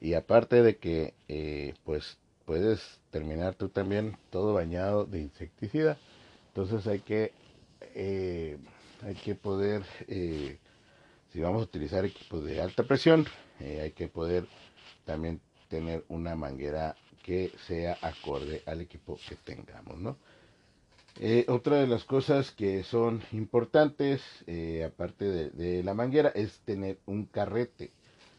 y 0.00 0.14
aparte 0.14 0.62
de 0.62 0.76
que 0.76 1.14
eh, 1.28 1.74
pues 1.84 2.18
puedes 2.44 2.80
terminar 3.10 3.54
tú 3.54 3.68
también 3.68 4.16
todo 4.30 4.54
bañado 4.54 5.04
de 5.04 5.20
insecticida. 5.20 5.96
Entonces 6.48 6.86
hay 6.86 7.00
que 7.00 7.32
eh, 7.94 8.58
hay 9.02 9.14
que 9.14 9.34
poder 9.34 9.82
eh, 10.08 10.58
si 11.34 11.40
vamos 11.40 11.62
a 11.62 11.64
utilizar 11.64 12.04
equipos 12.04 12.44
de 12.44 12.60
alta 12.60 12.84
presión, 12.84 13.26
eh, 13.58 13.80
hay 13.82 13.90
que 13.90 14.06
poder 14.06 14.46
también 15.04 15.40
tener 15.68 16.04
una 16.08 16.36
manguera 16.36 16.94
que 17.24 17.50
sea 17.66 17.98
acorde 18.02 18.62
al 18.66 18.80
equipo 18.80 19.18
que 19.28 19.34
tengamos, 19.34 19.98
¿no? 19.98 20.16
Eh, 21.18 21.44
otra 21.48 21.78
de 21.78 21.88
las 21.88 22.04
cosas 22.04 22.52
que 22.52 22.84
son 22.84 23.20
importantes, 23.32 24.22
eh, 24.46 24.84
aparte 24.84 25.24
de, 25.50 25.82
la 25.82 25.92
manguera, 25.92 26.28
es 26.28 26.60
tener 26.60 26.98
un 27.04 27.24
carrete. 27.24 27.90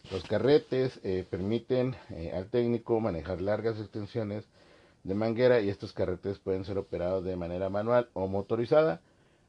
Los 0.09 0.23
carretes 0.23 0.99
permiten 1.29 1.95
al 2.33 2.47
técnico 2.49 2.99
manejar 3.01 3.41
largas 3.41 3.77
extensiones 3.79 4.45
de 5.03 5.15
manguera 5.15 5.59
y 5.59 5.69
estos 5.69 5.93
carretes 5.93 6.37
pueden 6.37 6.63
ser 6.63 6.77
operados 6.77 7.25
de 7.25 7.35
manera 7.35 7.69
manual 7.69 8.07
o 8.13 8.27
motorizada 8.27 9.01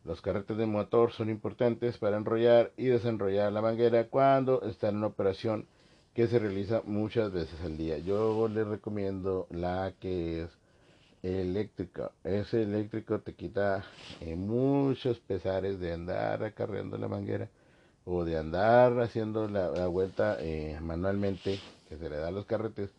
los 0.07 0.21
carretes 0.21 0.57
de 0.57 0.67
motor 0.67 1.13
son 1.13 1.31
importantes 1.31 1.99
para 1.99 2.17
enrollar 2.17 2.73
y 2.77 2.87
desenrollar 2.87 3.53
la 3.53 3.61
manguera 3.61 4.09
cuando 4.09 4.63
está 4.63 4.89
en 4.89 4.99
una 4.99 5.09
operación 5.09 5.67
que 6.15 6.29
se 6.29 6.39
realiza 6.39 6.83
muchas 6.87 7.33
veces 7.33 7.61
al 7.63 7.77
día. 7.77 7.99
Yo 7.99 8.49
les 8.49 8.67
recomiendo 8.67 9.47
la 9.51 9.93
que 10.01 10.43
es 10.43 10.51
eléctrico. 11.23 12.13
Ese 12.23 12.63
eléctrico 12.63 13.19
te 13.19 13.35
quita 13.35 13.85
eh, 14.21 14.37
muchos 14.37 15.19
pesares 15.19 15.81
de 15.81 15.93
andar 15.93 16.45
acarreando 16.45 16.97
la 16.97 17.09
manguera 17.09 17.49
o 18.05 18.25
de 18.25 18.39
andar 18.39 19.01
haciendo 19.01 19.49
la, 19.49 19.89
vuelta 19.89 20.37
eh, 20.41 20.79
manualmente 20.81 21.59
que 21.89 21.97
se 21.99 22.09
le 22.09 22.17
da 22.17 22.29
a 22.29 22.31
los 22.31 22.47
carretes 22.47 22.91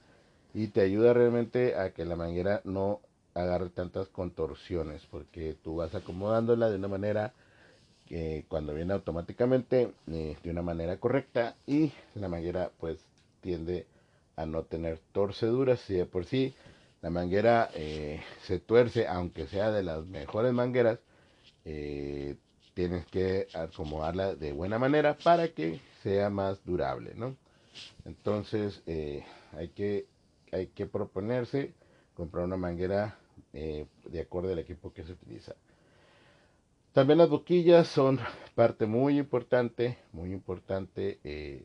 y 0.53 0.67
te 0.67 0.81
ayuda 0.81 1.13
realmente 1.13 1.75
a 1.75 1.91
que 1.91 2.03
la 2.03 2.17
manguera 2.17 2.61
no 2.65 2.99
agarre 3.37 3.69
tantas 3.69 4.07
contorsiones 4.09 5.05
porque 5.11 5.55
tú 5.63 5.77
vas 5.77 5.93
acomodándola 5.95 6.69
de 6.69 6.77
una 6.77 6.87
manera 6.87 7.33
que 8.07 8.45
cuando 8.47 8.73
viene 8.73 8.93
automáticamente 8.93 9.91
eh, 10.11 10.37
de 10.41 10.49
una 10.49 10.61
manera 10.61 10.97
correcta 10.97 11.55
y 11.65 11.91
la 12.15 12.29
manguera 12.29 12.71
pues 12.79 12.99
tiende 13.41 13.85
a 14.35 14.45
no 14.45 14.63
tener 14.63 14.99
torceduras. 15.11 15.79
Si 15.81 15.93
de 15.93 16.05
por 16.05 16.25
sí 16.25 16.55
la 17.01 17.09
manguera 17.09 17.69
eh, 17.75 18.21
se 18.43 18.59
tuerce 18.59 19.07
aunque 19.07 19.47
sea 19.47 19.71
de 19.71 19.83
las 19.83 20.05
mejores 20.05 20.53
mangueras 20.53 20.99
eh, 21.65 22.35
tienes 22.73 23.05
que 23.07 23.47
acomodarla 23.53 24.35
de 24.35 24.53
buena 24.53 24.79
manera 24.79 25.17
para 25.17 25.49
que 25.49 25.79
sea 26.01 26.29
más 26.29 26.63
durable 26.63 27.13
no 27.15 27.35
entonces 28.05 28.81
hay 28.87 29.67
que 29.75 30.05
hay 30.51 30.67
que 30.67 30.85
proponerse 30.85 31.73
comprar 32.15 32.45
una 32.45 32.57
manguera 32.57 33.17
de 34.05 34.21
acuerdo 34.21 34.51
al 34.51 34.59
equipo 34.59 34.93
que 34.93 35.03
se 35.03 35.13
utiliza 35.13 35.55
también 36.97 37.19
las 37.19 37.29
boquillas 37.29 37.87
son 37.87 38.19
parte 38.55 38.87
muy 38.87 39.19
importante, 39.19 39.99
muy 40.13 40.31
importante 40.31 41.19
eh, 41.23 41.63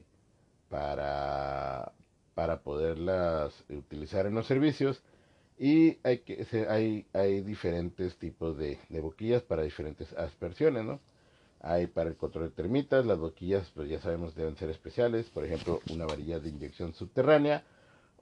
para, 0.69 1.91
para 2.35 2.61
poderlas 2.61 3.65
utilizar 3.71 4.27
en 4.27 4.35
los 4.35 4.47
servicios. 4.47 5.03
Y 5.59 5.97
hay, 6.03 6.19
que, 6.19 7.07
hay 7.15 7.41
diferentes 7.41 8.19
tipos 8.19 8.59
de, 8.59 8.79
de, 8.91 9.01
boquillas 9.01 9.43
para 9.43 9.63
diferentes 9.63 10.13
aspersiones, 10.19 10.85
¿no? 10.85 11.01
Hay 11.61 11.87
para 11.87 12.11
el 12.11 12.17
control 12.17 12.51
de 12.51 12.55
termitas, 12.55 13.07
las 13.07 13.19
boquillas, 13.19 13.73
pues 13.75 13.89
ya 13.89 14.01
sabemos, 14.01 14.35
deben 14.35 14.57
ser 14.57 14.69
especiales. 14.69 15.31
Por 15.31 15.47
ejemplo, 15.47 15.81
una 15.91 16.05
varilla 16.05 16.41
de 16.41 16.51
inyección 16.51 16.93
subterránea 16.93 17.65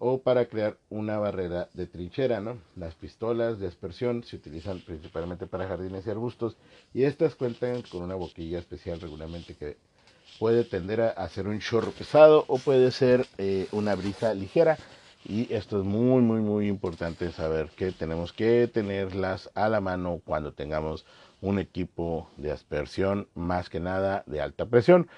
o 0.00 0.22
para 0.22 0.46
crear 0.46 0.78
una 0.88 1.18
barrera 1.18 1.68
de 1.74 1.86
trinchera, 1.86 2.40
¿no? 2.40 2.58
Las 2.74 2.94
pistolas 2.94 3.60
de 3.60 3.68
aspersión 3.68 4.24
se 4.24 4.36
utilizan 4.36 4.80
principalmente 4.80 5.46
para 5.46 5.68
jardines 5.68 6.06
y 6.06 6.10
arbustos 6.10 6.56
y 6.94 7.04
estas 7.04 7.34
cuentan 7.34 7.82
con 7.82 8.02
una 8.02 8.14
boquilla 8.14 8.58
especial 8.58 8.98
regularmente 9.00 9.54
que 9.54 9.76
puede 10.38 10.64
tender 10.64 11.02
a 11.02 11.10
hacer 11.10 11.46
un 11.46 11.60
chorro 11.60 11.90
pesado 11.90 12.46
o 12.48 12.58
puede 12.58 12.90
ser 12.92 13.26
eh, 13.36 13.68
una 13.72 13.94
brisa 13.94 14.32
ligera 14.32 14.78
y 15.26 15.52
esto 15.52 15.78
es 15.78 15.84
muy 15.84 16.22
muy 16.22 16.40
muy 16.40 16.68
importante 16.68 17.30
saber 17.30 17.68
que 17.76 17.92
tenemos 17.92 18.32
que 18.32 18.68
tenerlas 18.72 19.50
a 19.54 19.68
la 19.68 19.82
mano 19.82 20.22
cuando 20.24 20.54
tengamos 20.54 21.04
un 21.42 21.58
equipo 21.58 22.30
de 22.38 22.52
aspersión 22.52 23.28
más 23.34 23.68
que 23.68 23.80
nada 23.80 24.24
de 24.26 24.40
alta 24.40 24.64
presión 24.64 25.08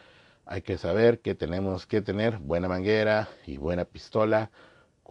hay 0.45 0.63
que 0.63 0.77
saber 0.77 1.21
que 1.21 1.37
tenemos 1.37 1.87
que 1.87 2.03
tener 2.03 2.39
buena 2.39 2.69
manguera 2.69 3.29
y 3.47 3.59
buena 3.59 3.85
pistola 3.85 4.51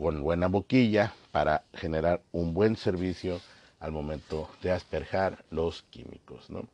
con 0.02 0.24
buena 0.24 0.48
boquilla 0.48 1.14
para 1.32 1.64
generar 1.76 2.22
un 2.32 2.56
buen 2.56 2.76
servicio 2.76 3.40
al 3.80 3.92
momento 3.92 4.50
de 4.64 4.72
asperjar 4.72 5.44
los 5.52 5.84
químicos. 5.92 6.50
¿no? 6.50 6.66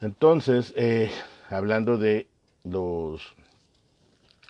Entonces, 0.00 0.72
eh, 0.74 1.10
hablando 1.50 1.98
de 1.98 2.26
los, 2.64 3.34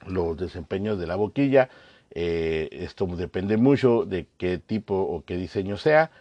los 0.07 0.37
desempeños 0.37 0.97
de 0.97 1.09
la 1.09 1.16
boquilla, 1.16 1.71
eh, 2.12 2.68
esto 2.71 3.07
depende 3.07 3.57
mucho 3.57 4.05
de 4.05 4.27
qué 4.38 4.59
tipo 4.59 4.95
o 4.95 5.25
qué 5.25 5.37
diseño 5.37 5.77
sea, 5.77 6.12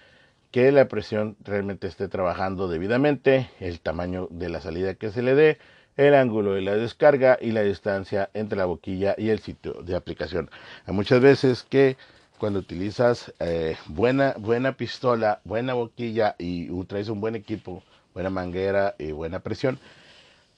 que 0.49 0.71
la 0.71 0.87
presión 0.87 1.37
realmente 1.43 1.87
esté 1.87 2.07
trabajando 2.07 2.69
debidamente, 2.69 3.51
el 3.59 3.79
tamaño 3.81 4.27
de 4.31 4.49
la 4.49 4.61
salida 4.61 4.95
que 4.95 5.11
se 5.11 5.21
le 5.21 5.35
dé, 5.35 5.59
el 5.97 6.15
ángulo 6.15 6.53
de 6.53 6.61
la 6.61 6.75
descarga 6.75 7.37
y 7.41 7.51
la 7.51 7.63
distancia 7.63 8.29
entre 8.33 8.57
la 8.57 8.65
boquilla 8.65 9.15
y 9.17 9.29
el 9.29 9.39
sitio 9.39 9.73
de 9.83 9.95
aplicación. 9.95 10.49
Hay 10.85 10.93
muchas 10.93 11.21
veces 11.21 11.63
que 11.63 11.97
cuando 12.37 12.59
utilizas 12.59 13.33
eh, 13.39 13.77
buena, 13.87 14.33
buena 14.37 14.75
pistola, 14.75 15.41
buena 15.43 15.73
boquilla 15.73 16.35
y 16.39 16.69
traes 16.85 17.09
un 17.09 17.21
buen 17.21 17.35
equipo, 17.35 17.83
buena 18.13 18.29
manguera 18.29 18.95
y 18.97 19.11
buena 19.11 19.39
presión, 19.39 19.79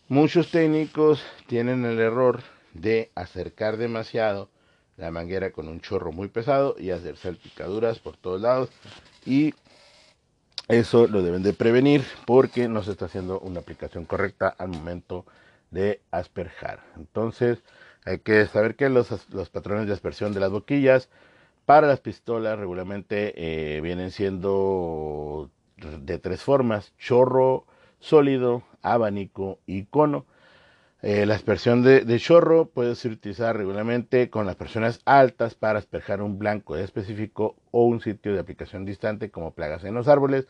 muchos 0.08 0.50
técnicos 0.50 1.24
tienen 1.48 1.84
el 1.86 2.00
error 2.00 2.42
de 2.74 3.12
acercar 3.16 3.78
demasiado 3.78 4.50
la 4.98 5.12
manguera 5.12 5.52
con 5.52 5.68
un 5.68 5.82
chorro 5.82 6.12
muy 6.12 6.28
pesado 6.28 6.76
y 6.78 6.92
hacer 6.92 7.18
salpicaduras 7.18 8.00
por 8.00 8.16
todos 8.16 8.42
lados 8.42 8.70
y 9.26 9.54
eso 10.68 11.08
lo 11.08 11.22
deben 11.22 11.44
de 11.44 11.54
prevenir 11.54 12.04
porque 12.26 12.68
no 12.68 12.84
se 12.84 12.92
está 12.92 13.06
haciendo 13.06 13.40
una 13.40 13.60
aplicación 13.60 14.06
correcta 14.06 14.48
al 14.58 14.70
momento 14.70 15.26
de 15.72 16.02
asperjar. 16.12 16.80
Entonces 16.96 17.64
hay 18.06 18.20
que 18.20 18.46
saber 18.48 18.76
que 18.76 18.90
los, 18.90 19.08
patrones 19.52 19.88
de 19.88 19.94
aspersión 19.94 20.34
de 20.34 20.40
las 20.40 20.52
boquillas 20.52 21.10
para 21.66 21.88
las 21.88 22.00
pistolas 22.00 22.60
regularmente 22.60 23.34
eh, 23.36 23.82
vienen 23.82 24.12
siendo 24.12 25.50
de 25.78 26.20
tres 26.20 26.42
formas, 26.42 26.94
chorro, 26.98 27.66
sólido, 28.00 28.64
abanico 28.82 29.60
y 29.66 29.86
cono. 29.86 30.26
Eh, 31.06 31.26
la 31.26 31.36
aspersión 31.36 31.84
de, 31.84 32.18
chorro 32.18 32.70
puede 32.70 32.96
ser 32.96 33.12
utilizada 33.12 33.52
regularmente 33.52 34.30
con 34.30 34.46
las 34.46 34.56
presiones 34.56 35.02
altas 35.04 35.54
para 35.54 35.78
asperjar 35.78 36.22
un 36.22 36.40
blanco 36.40 36.78
específico 36.78 37.58
o 37.72 37.84
un 37.84 38.00
sitio 38.00 38.32
de 38.32 38.40
aplicación 38.40 38.86
distante 38.86 39.30
como 39.30 39.52
plagas 39.52 39.84
en 39.84 39.96
los 39.96 40.08
árboles. 40.08 40.48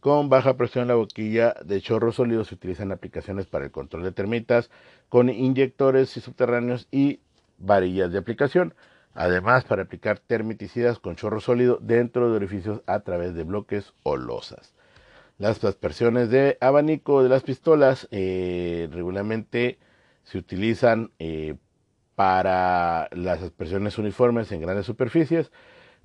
Con 0.00 0.28
baja 0.28 0.58
presión 0.58 0.88
la 0.88 0.94
boquilla 0.94 1.54
de 1.64 1.80
chorro 1.80 2.12
sólido 2.12 2.44
se 2.44 2.54
utilizan 2.54 2.92
aplicaciones 2.92 3.46
para 3.46 3.64
el 3.64 3.70
control 3.70 4.02
de 4.02 4.12
termitas 4.12 4.70
con 5.08 5.30
inyectores 5.30 6.14
y 6.18 6.20
subterráneos 6.20 6.86
y 6.90 7.20
varillas 7.56 8.12
de 8.12 8.18
aplicación. 8.18 8.74
Además, 9.14 9.64
para 9.64 9.84
aplicar 9.84 10.18
termiticidas 10.18 10.98
con 10.98 11.16
chorro 11.16 11.40
sólido 11.40 11.78
dentro 11.80 12.28
de 12.28 12.36
orificios 12.36 12.82
a 12.84 13.00
través 13.00 13.34
de 13.34 13.44
bloques 13.44 13.94
o 14.02 14.18
losas. 14.18 14.74
Las 15.38 15.64
aspersiones 15.64 16.28
de 16.28 16.58
abanico 16.60 17.22
de 17.22 17.30
las 17.30 17.42
pistolas 17.42 18.06
eh, 18.10 18.86
regularmente 18.92 19.78
se 20.24 20.38
utilizan 20.38 21.12
eh, 21.18 21.56
para 22.14 23.08
las 23.12 23.42
aspersiones 23.42 23.98
uniformes 23.98 24.50
en 24.52 24.60
grandes 24.60 24.86
superficies, 24.86 25.50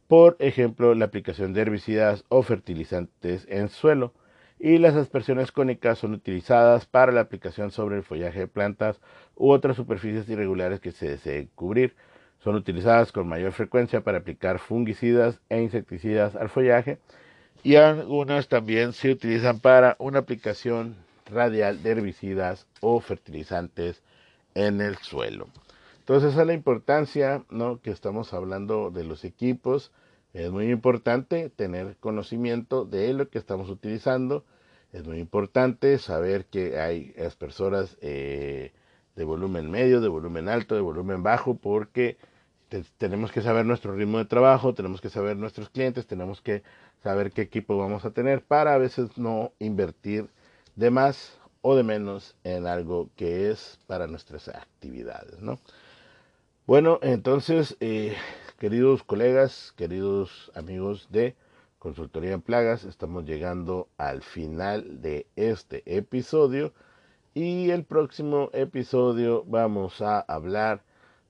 por 0.07 0.35
ejemplo, 0.39 0.95
la 0.95 1.05
aplicación 1.05 1.53
de 1.53 1.61
herbicidas 1.61 2.25
o 2.29 2.41
fertilizantes 2.41 3.45
en 3.49 3.69
suelo, 3.69 4.13
y 4.59 4.77
las 4.77 4.95
aspersiones 4.95 5.51
cónicas 5.51 5.99
son 5.99 6.13
utilizadas 6.13 6.85
para 6.85 7.13
la 7.13 7.21
aplicación 7.21 7.71
sobre 7.71 7.95
el 7.95 8.03
follaje 8.03 8.39
de 8.39 8.47
plantas 8.47 8.99
u 9.35 9.51
otras 9.51 9.77
superficies 9.77 10.27
irregulares 10.27 10.81
que 10.81 10.91
se 10.91 11.09
deseen 11.09 11.49
cubrir. 11.55 11.95
Son 12.39 12.55
utilizadas 12.55 13.11
con 13.11 13.27
mayor 13.27 13.53
frecuencia 13.53 14.01
para 14.01 14.17
aplicar 14.17 14.59
fungicidas 14.59 15.39
e 15.49 15.61
insecticidas 15.61 16.35
al 16.35 16.49
follaje 16.49 16.99
y 17.63 17.75
algunas 17.75 18.47
también 18.47 18.93
se 18.93 19.11
utilizan 19.11 19.59
para 19.59 19.95
una 19.99 20.19
aplicación 20.19 20.95
radial 21.31 21.81
de 21.83 21.91
herbicidas 21.91 22.67
o 22.81 22.99
fertilizantes 22.99 24.01
en 24.55 24.81
el 24.81 24.97
suelo. 24.97 25.47
Entonces, 25.99 26.31
esa 26.31 26.41
es 26.41 26.47
la 26.47 26.53
importancia, 26.53 27.43
¿no? 27.49 27.81
Que 27.81 27.91
estamos 27.91 28.33
hablando 28.33 28.89
de 28.89 29.03
los 29.03 29.23
equipos. 29.23 29.91
Es 30.33 30.51
muy 30.51 30.71
importante 30.71 31.49
tener 31.49 31.97
conocimiento 31.97 32.85
de 32.85 33.13
lo 33.13 33.29
que 33.29 33.37
estamos 33.37 33.69
utilizando. 33.69 34.43
Es 34.91 35.05
muy 35.05 35.19
importante 35.19 35.97
saber 35.99 36.45
que 36.45 36.79
hay 36.79 37.13
aspersoras 37.23 37.97
eh, 38.01 38.73
de 39.15 39.23
volumen 39.23 39.69
medio, 39.69 40.01
de 40.01 40.07
volumen 40.07 40.49
alto, 40.49 40.73
de 40.73 40.81
volumen 40.81 41.21
bajo, 41.21 41.55
porque 41.55 42.17
tenemos 42.97 43.31
que 43.31 43.41
saber 43.41 43.65
nuestro 43.65 43.95
ritmo 43.95 44.19
de 44.19 44.25
trabajo, 44.25 44.73
tenemos 44.73 45.01
que 45.01 45.09
saber 45.09 45.37
nuestros 45.37 45.69
clientes, 45.69 46.07
tenemos 46.07 46.41
que 46.41 46.63
saber 47.03 47.31
qué 47.31 47.41
equipo 47.41 47.77
vamos 47.77 48.05
a 48.05 48.11
tener 48.11 48.43
para 48.43 48.73
a 48.73 48.77
veces 48.77 49.17
no 49.17 49.53
invertir 49.59 50.29
de 50.79 50.91
más 50.91 51.37
o 51.61 51.75
de 51.75 51.83
menos 51.83 52.37
en 52.45 52.65
algo 52.65 53.09
que 53.17 53.51
es 53.51 53.77
para 53.85 54.07
nuestras 54.07 54.47
actividades, 54.47 55.41
¿no? 55.41 55.59
Bueno, 56.65 56.99
entonces, 57.01 57.75
eh, 57.81 58.15
queridos 58.57 59.03
colegas, 59.03 59.73
queridos 59.75 60.53
amigos 60.55 61.09
de 61.11 61.35
Consultoría 61.79 62.31
en 62.31 62.41
Plagas, 62.41 62.85
estamos 62.85 63.25
llegando 63.25 63.89
al 63.97 64.21
final 64.21 65.01
de 65.01 65.27
este 65.35 65.83
episodio 65.85 66.73
y 67.33 67.71
el 67.71 67.83
próximo 67.83 68.49
episodio 68.53 69.43
vamos 69.45 70.01
a 70.01 70.21
hablar 70.21 70.83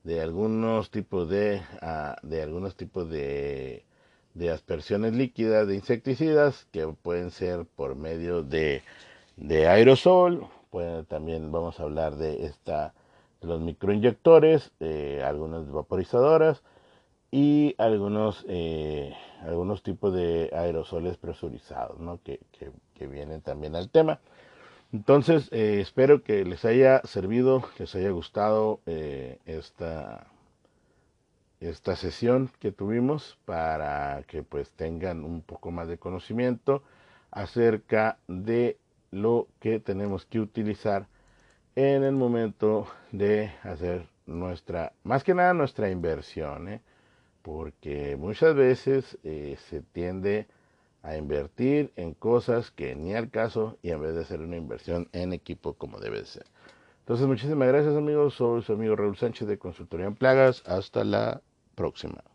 de 0.03 0.21
algunos 0.21 0.91
tipos 0.91 1.27
de, 1.27 1.63
ah, 1.81 2.17
de 2.21 2.43
algunos 2.43 2.75
tipos 2.75 3.09
de, 3.09 3.83
de 4.35 4.51
aspersiones 4.51 5.13
líquidas 5.13 5.67
de 5.67 5.73
insecticidas 5.73 6.67
que 6.71 6.85
pueden 6.85 7.31
ser 7.31 7.65
por 7.65 7.95
medio 7.95 8.43
de 8.43 8.83
de 9.39 9.67
aerosol, 9.67 10.47
pues 10.69 11.08
también 11.08 11.52
vamos 11.52 11.80
a 11.80 11.84
hablar 11.84 12.15
de 12.15 12.45
esta 12.45 12.93
los 13.41 13.62
microinyectores, 13.62 14.71
algunas 15.23 15.71
vaporizadoras 15.71 16.62
y 17.32 17.75
algunos, 17.78 18.45
eh, 18.47 19.13
algunos 19.41 19.84
tipos 19.84 20.13
de 20.13 20.49
aerosoles 20.54 21.17
presurizados 21.17 21.99
¿no? 21.99 22.19
que, 22.23 22.39
que, 22.52 23.08
vienen 23.08 23.41
también 23.41 23.75
al 23.75 23.89
tema. 23.89 24.19
Entonces, 24.91 25.47
eh, 25.52 25.80
espero 25.80 26.23
que 26.23 26.43
les 26.43 26.65
haya 26.65 27.02
servido, 27.06 27.62
que 27.78 27.84
les 27.84 27.95
haya 27.95 28.10
gustado 28.10 28.82
eh, 28.88 29.39
esta, 29.45 30.28
esta 31.62 31.95
sesión 31.95 32.52
que 32.60 32.71
tuvimos 32.71 33.38
para 33.45 34.23
que 34.28 34.43
pues 34.43 34.71
tengan 34.71 35.23
un 35.23 35.41
poco 35.41 35.71
más 35.71 35.88
de 35.88 35.97
conocimiento 35.97 36.84
acerca 37.32 38.17
de 38.28 38.78
lo 39.12 39.48
que 39.60 39.80
tenemos 39.80 40.26
que 40.26 40.39
utilizar 40.39 41.08
en 41.76 42.04
el 42.04 42.13
momento 42.15 42.88
de 43.12 43.52
hacer 43.63 44.08
nuestra, 44.26 44.93
más 45.04 45.24
que 45.24 45.34
nada 45.34 45.54
nuestra 45.54 45.89
inversión, 45.89 46.67
¿eh? 46.67 46.82
porque 47.41 48.15
muchas 48.17 48.56
veces 48.56 49.17
eh, 49.24 49.58
se 49.69 49.82
tiende 49.82 50.48
a 51.02 51.15
invertir 51.15 51.91
en 51.95 52.13
cosas 52.13 52.72
que 52.72 52.95
ni 52.95 53.13
al 53.13 53.30
caso 53.30 53.78
y 53.82 53.91
en 53.91 54.02
vez 54.02 54.15
de 54.15 54.22
hacer 54.22 54.41
una 54.41 54.58
inversión 54.58 55.08
en 55.13 55.34
equipo 55.34 55.74
como 55.74 56.00
debe 56.00 56.26
ser. 56.26 56.45
Entonces, 57.00 57.26
muchísimas 57.26 57.67
gracias 57.67 57.95
amigos, 57.95 58.36
soy 58.36 58.62
su 58.62 58.74
amigo 58.74 58.95
Raúl 58.95 59.17
Sánchez 59.17 59.48
de 59.48 59.58
Consultoría 59.58 60.06
en 60.06 60.15
Plagas, 60.15 60.62
hasta 60.67 61.04
la 61.04 61.41
próxima. 61.76 62.28